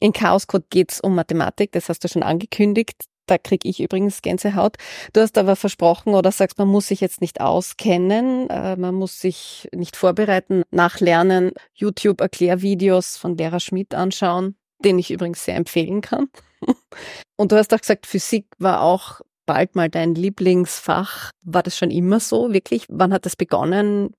In 0.00 0.12
Chaos 0.12 0.46
Code 0.46 0.66
geht's 0.70 1.00
um 1.00 1.14
Mathematik, 1.14 1.72
das 1.72 1.88
hast 1.88 2.04
du 2.04 2.08
schon 2.08 2.22
angekündigt. 2.22 3.04
Da 3.26 3.36
krieg 3.36 3.64
ich 3.64 3.80
übrigens 3.80 4.22
Gänsehaut. 4.22 4.76
Du 5.12 5.20
hast 5.20 5.36
aber 5.36 5.54
versprochen 5.54 6.14
oder 6.14 6.32
sagst, 6.32 6.58
man 6.58 6.68
muss 6.68 6.88
sich 6.88 7.00
jetzt 7.00 7.20
nicht 7.20 7.42
auskennen, 7.42 8.48
äh, 8.48 8.76
man 8.76 8.94
muss 8.94 9.20
sich 9.20 9.68
nicht 9.74 9.96
vorbereiten, 9.96 10.62
nachlernen, 10.70 11.52
YouTube-Erklärvideos 11.74 13.18
von 13.18 13.36
Lehrer 13.36 13.60
Schmidt 13.60 13.94
anschauen, 13.94 14.56
den 14.82 14.98
ich 14.98 15.10
übrigens 15.10 15.44
sehr 15.44 15.56
empfehlen 15.56 16.00
kann. 16.00 16.28
Und 17.36 17.52
du 17.52 17.56
hast 17.56 17.74
auch 17.74 17.80
gesagt, 17.80 18.06
Physik 18.06 18.46
war 18.58 18.82
auch 18.82 19.20
bald 19.44 19.76
mal 19.76 19.90
dein 19.90 20.14
Lieblingsfach. 20.14 21.30
War 21.44 21.62
das 21.62 21.76
schon 21.76 21.90
immer 21.90 22.20
so, 22.20 22.52
wirklich? 22.52 22.86
Wann 22.88 23.12
hat 23.12 23.26
das 23.26 23.36
begonnen, 23.36 24.14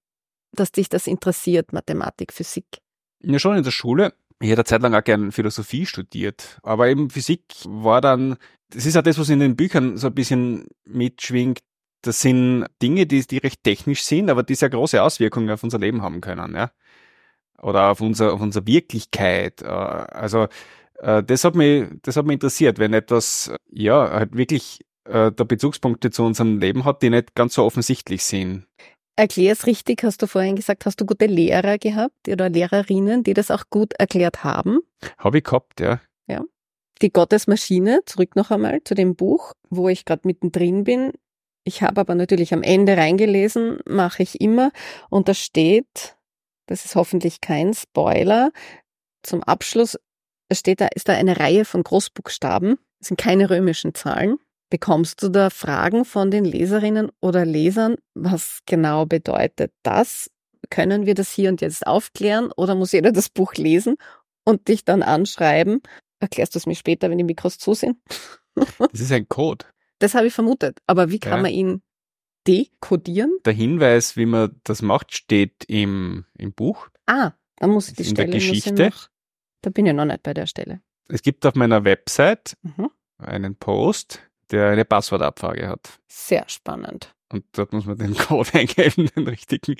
dass 0.51 0.71
dich 0.71 0.87
das 0.87 1.07
interessiert, 1.07 1.73
Mathematik, 1.73 2.31
Physik? 2.31 2.65
Ja, 3.21 3.39
schon 3.39 3.57
in 3.57 3.63
der 3.63 3.71
Schule. 3.71 4.13
Ich 4.41 4.49
hätte 4.49 4.63
Zeit 4.63 4.81
lang 4.81 4.93
auch 4.93 5.03
gern 5.03 5.31
Philosophie 5.31 5.85
studiert, 5.85 6.59
aber 6.63 6.87
eben 6.87 7.09
Physik 7.09 7.43
war 7.65 7.99
dann, 7.99 8.37
das 8.69 8.85
ist 8.85 8.95
ja 8.95 9.01
das, 9.01 9.19
was 9.19 9.29
in 9.29 9.39
den 9.39 9.57
Büchern 9.57 9.97
so 9.97 10.07
ein 10.07 10.15
bisschen 10.15 10.67
mitschwingt. 10.85 11.59
Das 12.01 12.21
sind 12.21 12.65
Dinge, 12.81 13.05
die, 13.05 13.27
die 13.27 13.39
recht 13.39 13.63
technisch 13.63 14.03
sind, 14.03 14.29
aber 14.29 14.43
die 14.43 14.55
sehr 14.55 14.69
große 14.69 15.03
Auswirkungen 15.03 15.49
auf 15.49 15.63
unser 15.63 15.79
Leben 15.79 16.01
haben 16.01 16.21
können, 16.21 16.55
ja. 16.55 16.71
Oder 17.61 17.91
auf 17.91 17.99
unser, 17.99 18.33
auf 18.33 18.39
unsere 18.39 18.65
Wirklichkeit. 18.65 19.61
Äh, 19.61 19.65
also, 19.65 20.47
äh, 20.99 21.21
das 21.23 21.43
hat 21.43 21.55
mich, 21.55 21.89
das 22.03 22.15
hat 22.15 22.25
mich 22.25 22.35
interessiert, 22.35 22.79
wenn 22.79 22.93
etwas, 22.93 23.51
ja, 23.69 24.09
halt 24.11 24.37
wirklich 24.37 24.79
äh, 25.03 25.31
der 25.33 25.43
Bezugspunkte 25.43 26.11
zu 26.11 26.23
unserem 26.23 26.59
Leben 26.59 26.85
hat, 26.85 27.01
die 27.01 27.09
nicht 27.09 27.35
ganz 27.35 27.55
so 27.55 27.65
offensichtlich 27.65 28.23
sind. 28.23 28.65
Erklär 29.19 29.51
es 29.51 29.67
richtig, 29.67 30.01
hast 30.05 30.21
du 30.21 30.27
vorhin 30.27 30.55
gesagt, 30.55 30.85
hast 30.85 31.01
du 31.01 31.05
gute 31.05 31.25
Lehrer 31.25 31.77
gehabt 31.77 32.29
oder 32.29 32.47
Lehrerinnen, 32.47 33.21
die 33.21 33.33
das 33.33 33.51
auch 33.51 33.65
gut 33.69 33.91
erklärt 33.95 34.45
haben? 34.45 34.79
Habe 35.17 35.39
ich 35.39 35.43
gehabt, 35.43 35.81
ja. 35.81 35.99
Ja. 36.27 36.45
Die 37.01 37.11
Gottesmaschine, 37.11 37.99
zurück 38.05 38.37
noch 38.37 38.49
einmal 38.49 38.81
zu 38.85 38.95
dem 38.95 39.17
Buch, 39.17 39.51
wo 39.69 39.89
ich 39.89 40.05
gerade 40.05 40.21
mittendrin 40.23 40.85
bin. 40.85 41.11
Ich 41.65 41.81
habe 41.81 41.99
aber 41.99 42.15
natürlich 42.15 42.53
am 42.53 42.63
Ende 42.63 42.95
reingelesen, 42.95 43.79
mache 43.85 44.23
ich 44.23 44.39
immer. 44.39 44.71
Und 45.09 45.27
da 45.27 45.33
steht, 45.33 46.15
das 46.67 46.85
ist 46.85 46.95
hoffentlich 46.95 47.41
kein 47.41 47.73
Spoiler, 47.73 48.51
zum 49.21 49.43
Abschluss 49.43 49.99
steht 50.49 50.79
da, 50.79 50.87
ist 50.95 51.09
da 51.09 51.13
eine 51.13 51.41
Reihe 51.41 51.65
von 51.65 51.83
Großbuchstaben, 51.83 52.77
das 52.99 53.09
sind 53.09 53.19
keine 53.19 53.49
römischen 53.49 53.93
Zahlen. 53.93 54.37
Bekommst 54.69 55.23
du 55.23 55.29
da 55.29 55.49
Fragen 55.49 56.05
von 56.05 56.29
den 56.29 56.45
Leserinnen 56.45 57.11
oder 57.21 57.45
Lesern? 57.45 57.95
Was 58.13 58.59
genau 58.65 59.05
bedeutet 59.05 59.73
das? 59.81 60.29
Können 60.69 61.07
wir 61.07 61.15
das 61.15 61.31
hier 61.31 61.49
und 61.49 61.61
jetzt 61.61 61.87
aufklären 61.87 62.51
oder 62.55 62.75
muss 62.75 62.91
jeder 62.91 63.11
das 63.11 63.29
Buch 63.29 63.55
lesen 63.55 63.95
und 64.45 64.67
dich 64.67 64.85
dann 64.85 65.01
anschreiben? 65.01 65.81
Erklärst 66.19 66.53
du 66.53 66.59
es 66.59 66.67
mir 66.67 66.75
später, 66.75 67.09
wenn 67.09 67.17
die 67.17 67.23
Mikros 67.23 67.57
zu 67.57 67.73
sind? 67.73 67.97
Das 68.91 68.99
ist 68.99 69.11
ein 69.13 69.29
Code. 69.29 69.65
Das 69.99 70.15
habe 70.15 70.27
ich 70.27 70.33
vermutet. 70.33 70.79
Aber 70.85 71.11
wie 71.11 71.19
kann 71.19 71.37
ja. 71.37 71.41
man 71.43 71.51
ihn 71.51 71.81
dekodieren? 72.45 73.37
Der 73.45 73.53
Hinweis, 73.53 74.17
wie 74.17 74.25
man 74.25 74.59
das 74.65 74.81
macht, 74.81 75.15
steht 75.15 75.63
im, 75.67 76.25
im 76.37 76.51
Buch. 76.51 76.89
Ah, 77.05 77.31
dann 77.55 77.69
muss 77.69 77.87
ich 77.87 77.95
die 77.95 78.03
in 78.03 78.09
Stelle. 78.09 78.31
Der 78.31 78.39
Geschichte. 78.39 78.89
Noch, 78.89 79.07
da 79.61 79.69
bin 79.69 79.85
ich 79.85 79.93
noch 79.93 80.03
nicht 80.03 80.23
bei 80.23 80.33
der 80.33 80.45
Stelle. 80.45 80.81
Es 81.07 81.21
gibt 81.21 81.45
auf 81.45 81.55
meiner 81.55 81.85
Website 81.85 82.57
mhm. 82.63 82.89
einen 83.17 83.55
Post, 83.55 84.28
der 84.51 84.69
eine 84.69 84.85
Passwortabfrage 84.85 85.67
hat. 85.67 85.99
Sehr 86.07 86.45
spannend. 86.47 87.13
Und 87.31 87.45
dort 87.53 87.73
muss 87.73 87.85
man 87.85 87.97
den 87.97 88.15
Code 88.15 88.49
eingeben, 88.53 89.09
den 89.15 89.27
richtigen. 89.27 89.75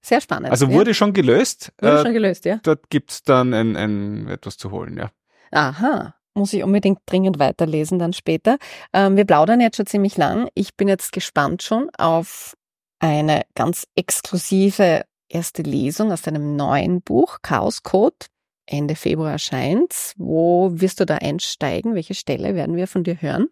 Sehr 0.00 0.20
spannend. 0.20 0.50
Also 0.50 0.70
wurde 0.70 0.90
ja. 0.90 0.94
schon 0.94 1.12
gelöst. 1.12 1.72
Wurde 1.80 2.00
äh, 2.00 2.02
schon 2.02 2.12
gelöst, 2.12 2.44
ja. 2.44 2.60
Dort 2.62 2.90
gibt's 2.90 3.22
dann 3.22 3.54
ein, 3.54 3.76
ein, 3.76 4.28
etwas 4.28 4.56
zu 4.56 4.70
holen, 4.70 4.98
ja. 4.98 5.10
Aha. 5.50 6.14
Muss 6.34 6.52
ich 6.52 6.62
unbedingt 6.64 6.98
dringend 7.06 7.38
weiterlesen 7.38 7.98
dann 7.98 8.12
später. 8.12 8.58
Ähm, 8.92 9.16
wir 9.16 9.24
plaudern 9.24 9.60
jetzt 9.60 9.76
schon 9.76 9.86
ziemlich 9.86 10.16
lang. 10.16 10.48
Ich 10.54 10.76
bin 10.76 10.88
jetzt 10.88 11.12
gespannt 11.12 11.62
schon 11.62 11.90
auf 11.96 12.56
eine 12.98 13.42
ganz 13.54 13.86
exklusive 13.94 15.04
erste 15.28 15.62
Lesung 15.62 16.12
aus 16.12 16.22
deinem 16.22 16.56
neuen 16.56 17.02
Buch 17.02 17.38
Chaos 17.42 17.82
Code. 17.82 18.26
Ende 18.66 18.96
Februar 18.96 19.32
erscheint. 19.32 20.14
Wo 20.16 20.70
wirst 20.72 21.00
du 21.00 21.06
da 21.06 21.16
einsteigen? 21.16 21.94
Welche 21.94 22.14
Stelle 22.14 22.54
werden 22.54 22.76
wir 22.76 22.88
von 22.88 23.04
dir 23.04 23.20
hören? 23.20 23.48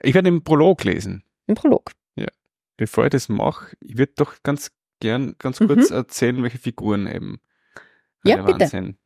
Ich 0.00 0.14
werde 0.14 0.30
den 0.30 0.42
Prolog 0.42 0.84
lesen. 0.84 1.24
Im 1.46 1.54
Prolog. 1.54 1.92
Ja. 2.16 2.28
Bevor 2.76 3.04
ich 3.04 3.10
das 3.10 3.28
mache, 3.28 3.76
ich 3.80 3.98
würde 3.98 4.12
doch 4.16 4.34
ganz 4.42 4.70
gern 5.00 5.34
ganz 5.38 5.58
kurz 5.58 5.90
mhm. 5.90 5.96
erzählen, 5.96 6.42
welche 6.42 6.58
Figuren 6.58 7.06
eben 7.06 7.40
ja, 8.24 8.42
bitte. 8.42 8.66
sind. 8.66 8.96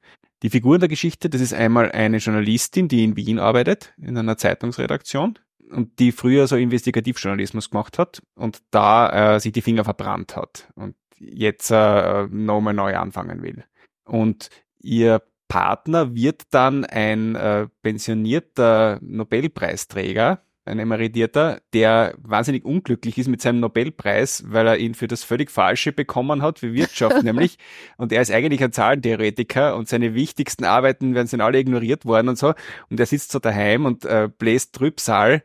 Die 0.42 0.50
Figuren 0.50 0.81
der 0.81 0.88
Geschichte, 0.88 1.29
das 1.29 1.40
ist 1.40 1.53
einmal 1.53 1.92
eine 1.92 2.16
Journalistin, 2.16 2.88
die 2.88 3.05
in 3.05 3.16
Wien 3.16 3.38
arbeitet, 3.38 3.92
in 3.98 4.16
einer 4.16 4.38
Zeitungsredaktion 4.38 5.38
und 5.70 5.98
die 5.98 6.12
früher 6.12 6.46
so 6.46 6.57
Investigativjournalismus 6.57 7.70
gemacht 7.70 7.98
hat 7.98 8.22
und 8.35 8.62
da 8.70 9.35
äh, 9.35 9.40
sich 9.40 9.53
die 9.53 9.61
Finger 9.62 9.85
verbrannt 9.85 10.37
hat 10.37 10.68
und 10.74 10.96
jetzt 11.18 11.70
äh, 11.70 12.26
nochmal 12.29 12.74
neu 12.74 12.96
anfangen 12.96 13.42
will. 13.42 13.64
Und 14.05 14.48
ihr 14.81 15.22
Partner 15.51 16.15
wird 16.15 16.43
dann 16.53 16.85
ein 16.85 17.35
äh, 17.35 17.67
pensionierter 17.83 19.01
Nobelpreisträger, 19.03 20.41
ein 20.65 20.79
emeritierter, 20.79 21.61
der 21.75 22.15
wahnsinnig 22.19 22.65
unglücklich 22.65 23.19
ist 23.19 23.27
mit 23.27 23.43
seinem 23.43 23.59
Nobelpreis, 23.59 24.45
weil 24.47 24.69
er 24.69 24.79
ihn 24.79 24.95
für 24.95 25.09
das 25.09 25.25
völlig 25.25 25.51
Falsche 25.51 25.91
bekommen 25.91 26.41
hat, 26.41 26.61
für 26.61 26.73
Wirtschaft 26.73 27.23
nämlich. 27.25 27.59
Und 27.97 28.13
er 28.13 28.23
ist 28.23 28.31
eigentlich 28.31 28.63
ein 28.63 28.73
Zahlentheoretiker 28.73 29.75
und 29.75 29.89
seine 29.89 30.15
wichtigsten 30.15 30.65
Arbeiten 30.65 31.17
werden 31.17 31.27
sind 31.27 31.41
alle 31.41 31.59
ignoriert 31.59 32.07
worden 32.07 32.29
und 32.29 32.39
so. 32.39 32.55
Und 32.89 33.01
er 33.01 33.07
sitzt 33.07 33.33
so 33.33 33.41
daheim 33.41 33.87
und 33.87 34.05
äh, 34.05 34.29
bläst 34.39 34.77
Trübsal 34.77 35.43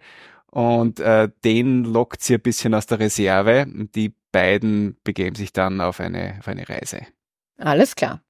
und 0.52 1.00
äh, 1.00 1.30
den 1.44 1.84
lockt 1.84 2.22
sie 2.22 2.36
ein 2.36 2.41
bisschen 2.41 2.76
aus 2.76 2.86
der 2.86 3.00
Reserve. 3.00 3.65
Und 3.65 3.96
die 3.96 4.13
beiden 4.32 4.98
begeben 5.04 5.36
sich 5.36 5.52
dann 5.52 5.82
auf 5.82 6.00
eine, 6.00 6.36
auf 6.39 6.48
eine 6.48 6.70
Reise. 6.70 7.02
Alles 7.58 7.96
klar. 7.96 8.22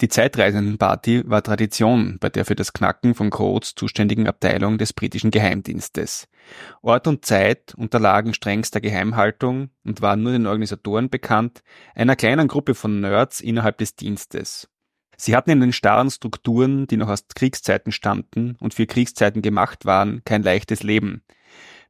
Die 0.00 0.08
Zeitreisendenparty 0.08 1.22
war 1.26 1.42
Tradition 1.42 2.18
bei 2.18 2.28
der 2.28 2.44
für 2.44 2.56
das 2.56 2.72
Knacken 2.72 3.14
von 3.14 3.30
Codes 3.30 3.76
zuständigen 3.76 4.26
Abteilung 4.26 4.76
des 4.76 4.92
britischen 4.92 5.30
Geheimdienstes. 5.30 6.26
Ort 6.82 7.06
und 7.06 7.24
Zeit 7.24 7.74
unterlagen 7.76 8.34
strengster 8.34 8.80
Geheimhaltung 8.80 9.70
und 9.84 10.02
waren 10.02 10.24
nur 10.24 10.32
den 10.32 10.48
Organisatoren 10.48 11.10
bekannt, 11.10 11.62
einer 11.94 12.16
kleinen 12.16 12.48
Gruppe 12.48 12.74
von 12.74 13.00
Nerds 13.00 13.40
innerhalb 13.40 13.78
des 13.78 13.94
Dienstes. 13.94 14.68
Sie 15.16 15.36
hatten 15.36 15.50
in 15.50 15.60
den 15.60 15.72
starren 15.72 16.10
Strukturen, 16.10 16.88
die 16.88 16.96
noch 16.96 17.08
aus 17.08 17.28
Kriegszeiten 17.32 17.92
stammten 17.92 18.56
und 18.58 18.74
für 18.74 18.86
Kriegszeiten 18.86 19.42
gemacht 19.42 19.84
waren, 19.84 20.22
kein 20.24 20.42
leichtes 20.42 20.82
Leben. 20.82 21.22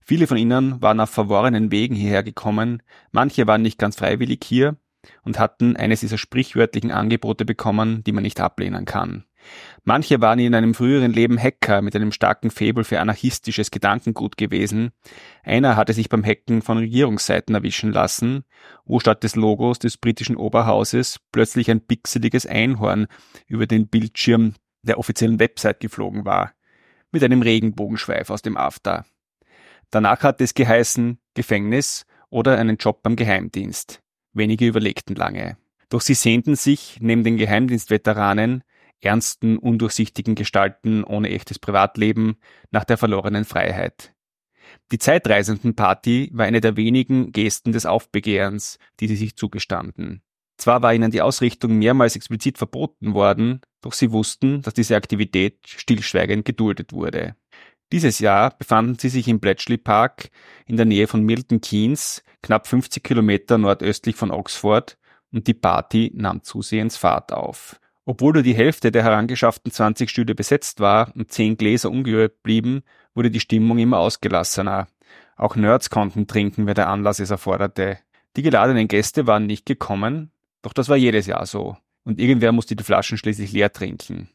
Viele 0.02 0.26
von 0.26 0.36
ihnen 0.36 0.82
waren 0.82 1.00
auf 1.00 1.08
verworrenen 1.08 1.72
Wegen 1.72 1.94
hierher 1.94 2.22
gekommen, 2.22 2.82
manche 3.12 3.46
waren 3.46 3.62
nicht 3.62 3.78
ganz 3.78 3.96
freiwillig 3.96 4.40
hier, 4.44 4.76
und 5.22 5.38
hatten 5.38 5.76
eines 5.76 6.00
dieser 6.00 6.18
sprichwörtlichen 6.18 6.90
Angebote 6.90 7.44
bekommen, 7.44 8.02
die 8.04 8.12
man 8.12 8.22
nicht 8.22 8.40
ablehnen 8.40 8.84
kann. 8.84 9.24
Manche 9.84 10.20
waren 10.20 10.38
in 10.38 10.54
einem 10.54 10.74
früheren 10.74 11.12
Leben 11.12 11.38
Hacker 11.38 11.82
mit 11.82 11.94
einem 11.94 12.12
starken 12.12 12.50
Faible 12.50 12.84
für 12.84 13.00
anarchistisches 13.00 13.70
Gedankengut 13.70 14.36
gewesen. 14.36 14.92
Einer 15.42 15.76
hatte 15.76 15.92
sich 15.92 16.08
beim 16.08 16.24
Hacken 16.24 16.62
von 16.62 16.78
Regierungsseiten 16.78 17.54
erwischen 17.54 17.92
lassen, 17.92 18.44
wo 18.84 19.00
statt 19.00 19.22
des 19.22 19.36
Logos 19.36 19.78
des 19.78 19.98
britischen 19.98 20.36
Oberhauses 20.36 21.20
plötzlich 21.32 21.70
ein 21.70 21.82
pixeliges 21.82 22.46
Einhorn 22.46 23.06
über 23.46 23.66
den 23.66 23.88
Bildschirm 23.88 24.54
der 24.82 24.98
offiziellen 24.98 25.38
Website 25.40 25.80
geflogen 25.80 26.24
war. 26.24 26.52
mit 27.14 27.22
einem 27.22 27.42
Regenbogenschweif 27.42 28.28
aus 28.28 28.42
dem 28.42 28.56
AFTA. 28.56 29.04
Danach 29.90 30.24
hat 30.24 30.40
es 30.40 30.54
geheißen 30.54 31.20
Gefängnis 31.34 32.06
oder 32.28 32.58
einen 32.58 32.76
Job 32.76 33.04
beim 33.04 33.14
Geheimdienst. 33.14 34.02
Wenige 34.35 34.66
überlegten 34.66 35.14
lange. 35.14 35.57
Doch 35.88 36.01
sie 36.01 36.14
sehnten 36.14 36.57
sich, 36.57 36.99
neben 37.01 37.25
den 37.25 37.37
Geheimdienstveteranen, 37.37 38.64
ernsten, 39.01 39.59
undurchsichtigen 39.59 40.35
Gestalten 40.35 41.05
ohne 41.05 41.31
echtes 41.31 41.59
Privatleben, 41.59 42.37
nach 42.70 42.85
der 42.85 42.99
verlorenen 42.99 43.44
Freiheit. 43.44 44.12
Die 44.90 44.99
Zeitreisendenparty 44.99 46.31
war 46.33 46.47
eine 46.47 46.61
der 46.61 46.77
wenigen 46.77 47.33
Gesten 47.33 47.73
des 47.73 47.87
Aufbegehrens, 47.87 48.79
die 49.01 49.07
sie 49.07 49.16
sich 49.16 49.37
zugestanden. 49.37 50.23
Zwar 50.57 50.83
war 50.83 50.94
ihnen 50.94 51.11
die 51.11 51.23
Ausrichtung 51.23 51.79
mehrmals 51.79 52.16
explizit 52.16 52.59
verboten 52.59 53.14
worden, 53.14 53.61
doch 53.81 53.92
sie 53.92 54.12
wussten, 54.12 54.62
dass 54.62 54.75
diese 54.75 54.97
Aktivität 54.97 55.59
stillschweigend 55.66 56.44
geduldet 56.44 56.92
wurde. 56.92 57.37
Dieses 57.94 58.18
Jahr 58.18 58.50
befanden 58.50 58.98
sie 58.98 59.09
sich 59.09 59.28
im 59.28 59.38
Bletchley 59.38 59.76
Park 59.76 60.30
in 60.66 60.76
der 60.76 60.85
Nähe 60.85 61.07
von 61.07 61.22
Milton 61.22 61.61
Keynes, 61.61 62.24
knapp 62.42 62.66
50 62.66 63.04
Kilometer 63.04 63.57
nordöstlich 63.57 64.16
von 64.16 64.33
Oxford, 64.33 64.98
und 65.30 65.46
die 65.46 65.54
Party 65.54 66.11
nahm 66.12 66.42
zusehends 66.42 66.96
Fahrt 66.96 67.33
auf. 67.33 67.78
Obwohl 68.04 68.33
nur 68.33 68.42
die 68.42 68.57
Hälfte 68.57 68.90
der 68.90 69.04
herangeschafften 69.04 69.70
20 69.70 70.11
Stühle 70.11 70.35
besetzt 70.35 70.80
war 70.80 71.12
und 71.14 71.30
10 71.30 71.57
Gläser 71.57 71.88
ungerührt 71.88 72.42
blieben, 72.42 72.83
wurde 73.14 73.30
die 73.30 73.38
Stimmung 73.38 73.78
immer 73.78 73.98
ausgelassener. 73.98 74.88
Auch 75.37 75.54
Nerds 75.54 75.88
konnten 75.88 76.26
trinken, 76.26 76.66
wer 76.66 76.74
der 76.74 76.88
Anlass 76.88 77.20
es 77.20 77.30
erforderte. 77.30 77.98
Die 78.37 78.42
geladenen 78.42 78.88
Gäste 78.88 79.28
waren 79.28 79.46
nicht 79.46 79.66
gekommen, 79.66 80.33
doch 80.62 80.72
das 80.72 80.88
war 80.88 80.96
jedes 80.96 81.26
Jahr 81.26 81.46
so. 81.46 81.76
Und 82.02 82.18
irgendwer 82.18 82.50
musste 82.50 82.74
die 82.74 82.83
Flaschen 82.83 83.18
schließlich 83.18 83.52
leer 83.52 83.72
trinken. 83.72 84.30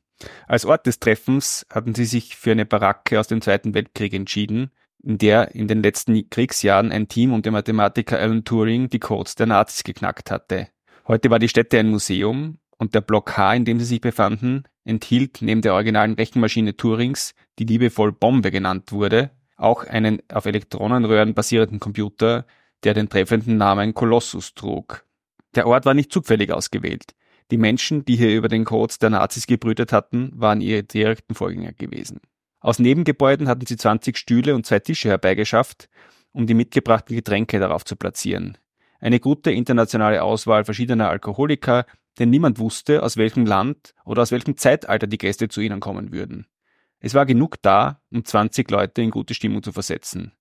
Als 0.48 0.66
Ort 0.66 0.86
des 0.86 1.00
Treffens 1.00 1.66
hatten 1.72 1.96
sie 1.96 2.06
sich 2.06 2.36
für 2.36 2.52
eine 2.52 2.66
Baracke 2.66 3.20
aus 3.20 3.28
dem 3.28 3.42
Zweiten 3.42 3.74
Weltkrieg 3.74 4.14
entschieden, 4.14 4.72
in 5.02 5.18
der 5.18 5.56
in 5.56 5.68
den 5.68 5.82
letzten 5.82 6.30
Kriegsjahren 6.30 6.92
ein 6.92 7.08
Team 7.08 7.34
um 7.34 7.42
den 7.42 7.54
Mathematiker 7.54 8.20
Alan 8.20 8.44
Turing 8.44 8.90
die 8.90 9.00
Codes 9.00 9.36
der 9.36 9.48
Nazis 9.48 9.84
geknackt 9.84 10.30
hatte. 10.32 10.68
Heute 11.08 11.30
war 11.30 11.40
die 11.40 11.50
Stätte 11.50 11.80
ein 11.80 11.90
Museum 11.90 12.58
und 12.78 12.96
der 12.96 13.02
Block 13.02 13.38
H, 13.38 13.54
in 13.56 13.66
dem 13.66 13.80
sie 13.80 13.86
sich 13.86 14.02
befanden, 14.02 14.64
enthielt 14.84 15.42
neben 15.42 15.62
der 15.62 15.74
originalen 15.74 16.14
Rechenmaschine 16.14 16.76
Turings, 16.76 17.34
die 17.60 17.66
liebevoll 17.66 18.12
Bombe 18.12 18.52
genannt 18.52 18.92
wurde, 18.92 19.32
auch 19.56 19.84
einen 19.86 20.22
auf 20.32 20.46
Elektronenröhren 20.46 21.34
basierenden 21.34 21.80
Computer, 21.80 22.46
der 22.84 22.94
den 22.94 23.10
treffenden 23.10 23.58
Namen 23.58 23.94
Colossus 23.94 24.54
trug. 24.54 25.06
Der 25.56 25.68
Ort 25.68 25.86
war 25.86 25.94
nicht 25.94 26.12
zufällig 26.12 26.52
ausgewählt. 26.52 27.16
Die 27.52 27.58
Menschen, 27.58 28.06
die 28.06 28.16
hier 28.16 28.36
über 28.36 28.48
den 28.48 28.66
Codes 28.66 29.00
der 29.00 29.10
Nazis 29.10 29.48
gebrütet 29.48 29.92
hatten, 29.92 30.32
waren 30.36 30.62
ihre 30.62 30.84
direkten 30.84 31.34
Vorgänger 31.34 31.74
gewesen. 31.74 32.22
Aus 32.60 32.80
Nebengebäuden 32.80 33.48
hatten 33.48 33.66
sie 33.66 33.78
20 33.78 34.18
Stühle 34.18 34.54
und 34.54 34.66
zwei 34.66 34.80
Tische 34.80 35.10
herbeigeschafft, 35.10 35.90
um 36.32 36.46
die 36.46 36.54
mitgebrachten 36.54 37.16
Getränke 37.16 37.60
darauf 37.60 37.86
zu 37.86 37.96
platzieren. 37.96 38.58
Eine 39.00 39.20
gute 39.20 39.52
internationale 39.52 40.22
Auswahl 40.22 40.66
verschiedener 40.66 41.10
Alkoholiker, 41.10 41.86
denn 42.20 42.30
niemand 42.30 42.60
wusste, 42.60 43.02
aus 43.02 43.18
welchem 43.18 43.46
Land 43.46 43.94
oder 44.04 44.22
aus 44.22 44.32
welchem 44.32 44.58
Zeitalter 44.58 45.08
die 45.08 45.18
Gäste 45.18 45.48
zu 45.48 45.62
ihnen 45.62 45.80
kommen 45.80 46.12
würden. 46.12 46.48
Es 47.00 47.14
war 47.14 47.26
genug 47.26 47.62
da, 47.62 48.02
um 48.12 48.26
20 48.26 48.70
Leute 48.70 49.02
in 49.02 49.10
gute 49.10 49.34
Stimmung 49.34 49.64
zu 49.64 49.72
versetzen. 49.72 50.34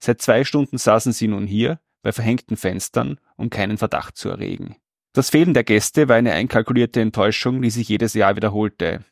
Seit 0.00 0.20
zwei 0.20 0.44
Stunden 0.44 0.76
saßen 0.76 1.12
sie 1.12 1.28
nun 1.28 1.46
hier, 1.46 1.78
bei 2.02 2.12
verhängten 2.12 2.56
Fenstern, 2.56 3.20
um 3.36 3.50
keinen 3.50 3.78
Verdacht 3.78 4.16
zu 4.16 4.28
erregen. 4.28 4.76
Das 5.12 5.30
Fehlen 5.30 5.54
der 5.54 5.64
Gäste 5.64 6.08
war 6.08 6.14
eine 6.14 6.32
einkalkulierte 6.32 7.00
Enttäuschung, 7.00 7.62
die 7.62 7.70
sich 7.70 7.88
jedes 7.88 8.14
Jahr 8.14 8.36
wiederholte. 8.36 9.04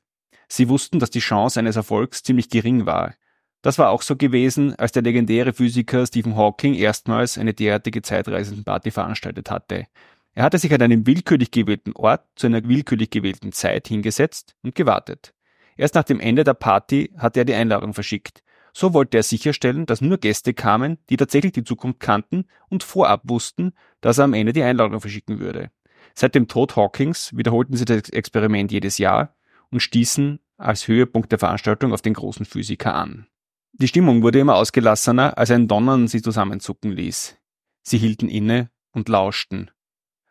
Sie 0.47 0.69
wussten, 0.69 1.01
dass 1.01 1.11
die 1.11 1.19
Chance 1.19 1.59
eines 1.59 1.75
Erfolgs 1.75 2.23
ziemlich 2.23 2.51
gering 2.51 2.87
war. 2.87 3.15
Das 3.63 3.79
war 3.79 3.91
auch 3.91 4.03
so 4.03 4.15
gewesen, 4.15 4.77
als 4.77 4.93
der 4.93 5.03
legendäre 5.03 5.53
Physiker 5.53 6.07
Stephen 6.07 6.37
Hawking 6.37 6.75
erstmals 6.75 7.37
eine 7.37 7.53
derartige 7.53 8.01
Zeitreisendenparty 8.01 8.93
veranstaltet 8.93 9.51
hatte. 9.51 9.87
Er 10.35 10.45
hatte 10.45 10.59
sich 10.59 10.73
an 10.73 10.83
einem 10.83 11.05
willkürlich 11.05 11.51
gewählten 11.51 11.93
Ort 11.97 12.25
zu 12.37 12.47
einer 12.47 12.63
willkürlich 12.69 13.11
gewählten 13.11 13.51
Zeit 13.51 13.89
hingesetzt 13.89 14.55
und 14.63 14.77
gewartet. 14.77 15.35
Erst 15.77 15.97
nach 15.97 16.05
dem 16.05 16.21
Ende 16.21 16.45
der 16.45 16.55
Party 16.55 17.13
hatte 17.17 17.41
er 17.41 17.45
die 17.45 17.55
Einladung 17.55 17.93
verschickt. 17.93 18.45
So 18.73 18.95
wollte 18.95 19.17
er 19.17 19.25
sicherstellen, 19.25 19.87
dass 19.87 20.01
nur 20.01 20.19
Gäste 20.19 20.55
kamen, 20.55 20.99
die 21.11 21.17
tatsächlich 21.17 21.53
die 21.53 21.65
Zukunft 21.65 21.99
kannten 21.99 22.45
und 22.69 22.85
vorab 22.85 23.23
wussten, 23.25 23.73
dass 24.01 24.19
er 24.19 24.25
am 24.25 24.35
Ende 24.35 24.53
die 24.53 24.63
Einladung 24.63 25.01
verschicken 25.01 25.41
würde. 25.41 25.73
Seit 26.21 26.35
dem 26.35 26.49
Tod 26.49 26.75
Hawkings 26.75 27.37
wiederholten 27.37 27.77
sie 27.77 27.85
das 27.85 28.09
Experiment 28.09 28.73
jedes 28.73 28.99
Jahr 28.99 29.37
und 29.71 29.79
stießen 29.79 30.41
als 30.57 30.89
Höhepunkt 30.89 31.31
der 31.31 31.39
Veranstaltung 31.39 31.93
auf 31.93 32.03
den 32.03 32.15
großen 32.15 32.45
Physiker 32.45 32.93
an. 32.93 33.29
Die 33.75 33.87
Stimmung 33.87 34.25
wurde 34.25 34.41
immer 34.41 34.57
ausgelassener, 34.57 35.39
als 35.39 35.53
ein 35.53 35.69
Donnern 35.69 36.09
sie 36.09 36.21
zusammenzucken 36.21 36.91
ließ. 36.91 37.39
Sie 37.83 37.99
hielten 37.99 38.29
inne 38.29 38.69
und 38.91 39.09
lauschten. 39.09 39.71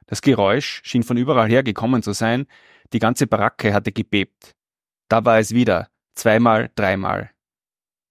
Das 0.08 0.21
Geräusch 0.21 0.82
schien 0.84 1.04
von 1.04 1.15
überall 1.15 1.47
her 1.47 1.63
gekommen 1.63 2.04
zu 2.04 2.12
sein, 2.12 2.47
die 2.91 3.00
ganze 3.00 3.26
Baracke 3.26 3.73
hatte 3.73 3.93
gebebt. 3.93 4.58
Da 5.08 5.23
war 5.23 5.39
es 5.39 5.54
wieder, 5.54 5.88
zweimal, 6.15 6.69
dreimal. 6.76 7.32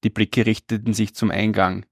Die 0.03 0.09
Blicke 0.09 0.47
richteten 0.47 0.95
sich 0.95 1.15
zum 1.15 1.31
Eingang. 1.31 1.85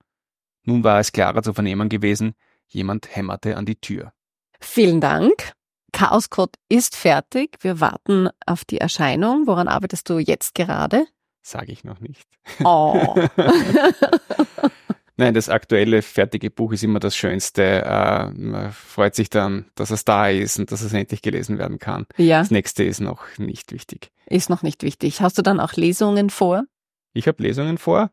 Nun 0.63 0.83
war 0.83 0.99
es 0.99 1.13
klarer 1.13 1.43
zu 1.43 1.53
vernehmen 1.53 1.91
gewesen, 1.91 2.33
jemand 2.69 3.15
hämmerte 3.15 3.59
an 3.59 3.67
die 3.67 3.79
Tür. 3.79 4.15
Vielen 4.61 5.03
Dank. 5.03 5.53
Chaoscode 5.95 6.57
ist 6.69 6.97
fertig. 6.97 7.59
Wir 7.61 7.81
warten 7.81 8.29
auf 8.47 8.65
die 8.65 8.79
Erscheinung. 8.79 9.47
Woran 9.47 9.69
arbeitest 9.69 10.11
du 10.11 10.19
jetzt 10.19 10.55
gerade? 10.55 11.07
Sage 11.41 11.73
ich 11.73 11.85
noch 11.85 12.01
nicht. 12.01 12.27
Oh. 12.65 13.15
Nein, 15.17 15.35
das 15.35 15.49
aktuelle 15.49 16.03
fertige 16.03 16.51
Buch 16.51 16.73
ist 16.73 16.83
immer 16.83 16.99
das 16.99 17.17
Schönste. 17.17 17.85
Äh, 17.85 18.31
man 18.31 18.73
freut 18.73 19.15
sich 19.15 19.31
dann, 19.31 19.71
dass 19.77 19.91
es 19.91 20.05
da 20.05 20.29
ist 20.29 20.59
und 20.59 20.73
dass 20.73 20.83
es 20.83 20.93
endlich 20.93 21.23
gelesen 21.23 21.59
werden 21.59 21.79
kann. 21.79 22.07
Ja. 22.17 22.41
Das 22.41 22.51
nächste 22.51 22.83
ist 22.83 23.01
noch 23.01 23.23
nicht 23.39 23.71
wichtig. 23.71 24.11
Ist 24.27 24.51
noch 24.51 24.63
nicht 24.63 24.83
wichtig. 24.83 25.21
Hast 25.21 25.39
du 25.39 25.43
dann 25.43 25.61
auch 25.61 25.75
Lesungen 25.75 26.31
vor? 26.31 26.65
Ich 27.13 27.29
habe 27.29 27.41
Lesungen 27.41 27.79
vor. 27.79 28.11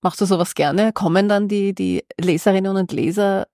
Machst 0.00 0.22
du 0.22 0.24
sowas 0.24 0.54
gerne? 0.54 0.94
Kommen 0.94 1.28
dann 1.28 1.48
die, 1.48 1.74
die 1.74 2.04
Leserinnen 2.18 2.76
und 2.78 2.92
Leser 2.92 3.46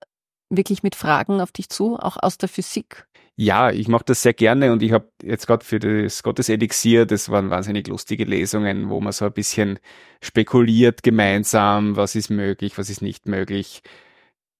wirklich 0.49 0.81
mit 0.81 0.95
Fragen 0.95 1.41
auf 1.41 1.51
dich 1.51 1.67
zu, 1.67 1.97
auch 1.97 2.15
aus 2.21 2.37
der 2.37 2.47
Physik? 2.47 3.05
Ja, 3.39 3.69
ich 3.69 3.87
mache 3.87 4.05
das 4.05 4.23
sehr 4.23 4.33
gerne 4.33 4.71
und 4.71 4.81
ich 4.81 4.91
habe 4.91 5.11
jetzt 5.21 5.45
gerade 5.45 5.63
für 5.63 5.77
das 5.77 6.23
Gotteselixier, 6.23 7.05
das 7.05 7.29
waren 7.29 7.51
wahnsinnig 7.51 7.87
lustige 7.87 8.23
Lesungen, 8.25 8.89
wo 8.89 8.99
man 8.99 9.13
so 9.13 9.25
ein 9.25 9.31
bisschen 9.31 9.77
spekuliert 10.23 11.03
gemeinsam, 11.03 11.95
was 11.95 12.15
ist 12.15 12.31
möglich, 12.31 12.79
was 12.79 12.89
ist 12.89 13.03
nicht 13.03 13.27
möglich. 13.27 13.83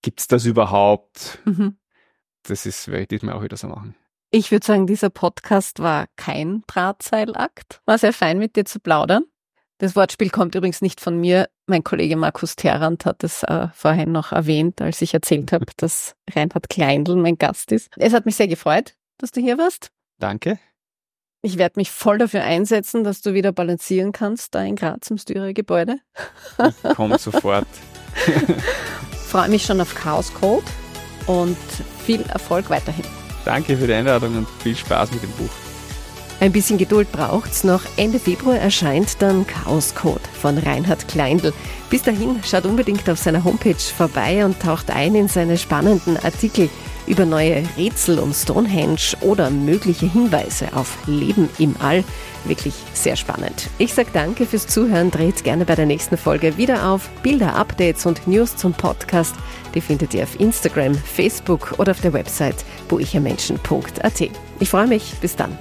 Gibt's 0.04 0.28
das 0.28 0.46
überhaupt? 0.46 1.40
Mhm. 1.46 1.78
Das 2.44 2.68
ist, 2.68 2.88
werde 2.88 3.02
ich 3.02 3.08
diesmal 3.08 3.34
auch 3.34 3.42
wieder 3.42 3.58
so 3.58 3.68
machen. 3.68 3.96
Ich 4.30 4.52
würde 4.52 4.66
sagen, 4.66 4.86
dieser 4.86 5.10
Podcast 5.10 5.80
war 5.80 6.06
kein 6.16 6.64
Drahtseilakt. 6.68 7.82
War 7.86 7.98
sehr 7.98 8.14
fein, 8.14 8.38
mit 8.38 8.56
dir 8.56 8.66
zu 8.66 8.80
plaudern. 8.80 9.24
Das 9.80 9.96
Wortspiel 9.96 10.32
kommt 10.32 10.56
übrigens 10.56 10.82
nicht 10.82 11.00
von 11.00 11.20
mir. 11.20 11.50
Mein 11.68 11.84
Kollege 11.84 12.16
Markus 12.16 12.56
Terrant 12.56 13.06
hat 13.06 13.24
es 13.24 13.44
äh, 13.44 13.68
vorhin 13.74 14.12
noch 14.12 14.32
erwähnt, 14.32 14.82
als 14.82 15.02
ich 15.02 15.14
erzählt 15.14 15.52
habe, 15.52 15.66
dass 15.78 16.16
Reinhard 16.30 16.70
Kleindl 16.70 17.16
mein 17.16 17.38
Gast 17.38 17.72
ist. 17.72 17.90
Es 17.98 18.14
hat 18.14 18.26
mich 18.26 18.36
sehr 18.36 18.48
gefreut, 18.48 18.96
dass 19.18 19.32
du 19.32 19.42
hier 19.42 19.58
warst. 19.58 19.92
Danke. 20.20 20.60
Ich 21.44 21.60
werde 21.60 21.74
mich 21.80 21.92
voll 21.92 22.18
dafür 22.18 22.44
einsetzen, 22.44 23.04
dass 23.04 23.22
du 23.22 23.34
wieder 23.34 23.52
balancieren 23.52 24.12
kannst, 24.12 24.56
da 24.56 24.64
in 24.64 24.76
Graz 24.76 25.10
im 25.12 25.20
Styrer-Gebäude. 25.20 26.00
Ich 26.58 26.96
komme 26.96 27.20
sofort. 27.20 27.68
Freue 29.28 29.50
mich 29.50 29.64
schon 29.64 29.80
auf 29.80 29.94
Chaos 29.94 30.34
Code 30.34 30.66
und 31.28 31.58
viel 32.04 32.22
Erfolg 32.22 32.72
weiterhin. 32.72 33.06
Danke 33.46 33.78
für 33.78 33.86
die 33.86 33.94
Einladung 33.94 34.36
und 34.36 34.48
viel 34.62 34.76
Spaß 34.76 35.12
mit 35.12 35.22
dem 35.22 35.32
Buch. 35.32 35.67
Ein 36.40 36.52
bisschen 36.52 36.78
Geduld 36.78 37.12
braucht's. 37.12 37.64
Noch 37.64 37.82
Ende 37.98 38.20
Februar 38.20 38.58
erscheint 38.58 39.22
dann 39.22 39.48
Chaos 39.48 39.96
Code 39.96 40.22
von 40.40 40.58
Reinhard 40.58 41.08
Kleindl. 41.08 41.54
Bis 41.90 42.04
dahin 42.04 42.42
schaut 42.44 42.66
unbedingt 42.66 43.10
auf 43.10 43.18
seiner 43.18 43.44
Homepage 43.44 43.76
vorbei 43.76 44.46
und 44.46 44.60
taucht 44.60 44.92
ein 44.92 45.16
in 45.16 45.28
seine 45.28 45.58
spannenden 45.58 46.18
Artikel 46.18 46.70
über 47.08 47.26
neue 47.26 47.64
Rätsel 47.78 48.20
um 48.20 48.34
Stonehenge 48.34 49.16
oder 49.22 49.50
mögliche 49.50 50.06
Hinweise 50.06 50.68
auf 50.74 50.98
Leben 51.08 51.50
im 51.58 51.76
All. 51.80 52.04
Wirklich 52.44 52.74
sehr 52.94 53.16
spannend. 53.16 53.70
Ich 53.78 53.94
sage 53.94 54.10
danke 54.14 54.46
fürs 54.46 54.68
Zuhören. 54.68 55.10
Dreht 55.10 55.44
gerne 55.44 55.66
bei 55.66 55.76
der 55.76 55.86
nächsten 55.86 56.18
Folge 56.18 56.58
wieder 56.58 56.90
auf. 56.90 57.10
Bilder, 57.24 57.56
Updates 57.56 58.06
und 58.06 58.28
News 58.28 58.56
zum 58.56 58.74
Podcast, 58.74 59.36
die 59.74 59.82
findet 59.82 60.14
ihr 60.14 60.24
auf 60.24 60.40
Instagram, 60.40 60.96
Facebook 60.96 61.76
oder 61.78 61.92
auf 61.92 62.02
der 62.02 62.14
Website 62.14 62.66
buichermenschen.at. 62.90 64.30
Ich 64.60 64.70
freue 64.70 64.88
mich. 64.88 65.16
Bis 65.22 65.36
dann. 65.36 65.58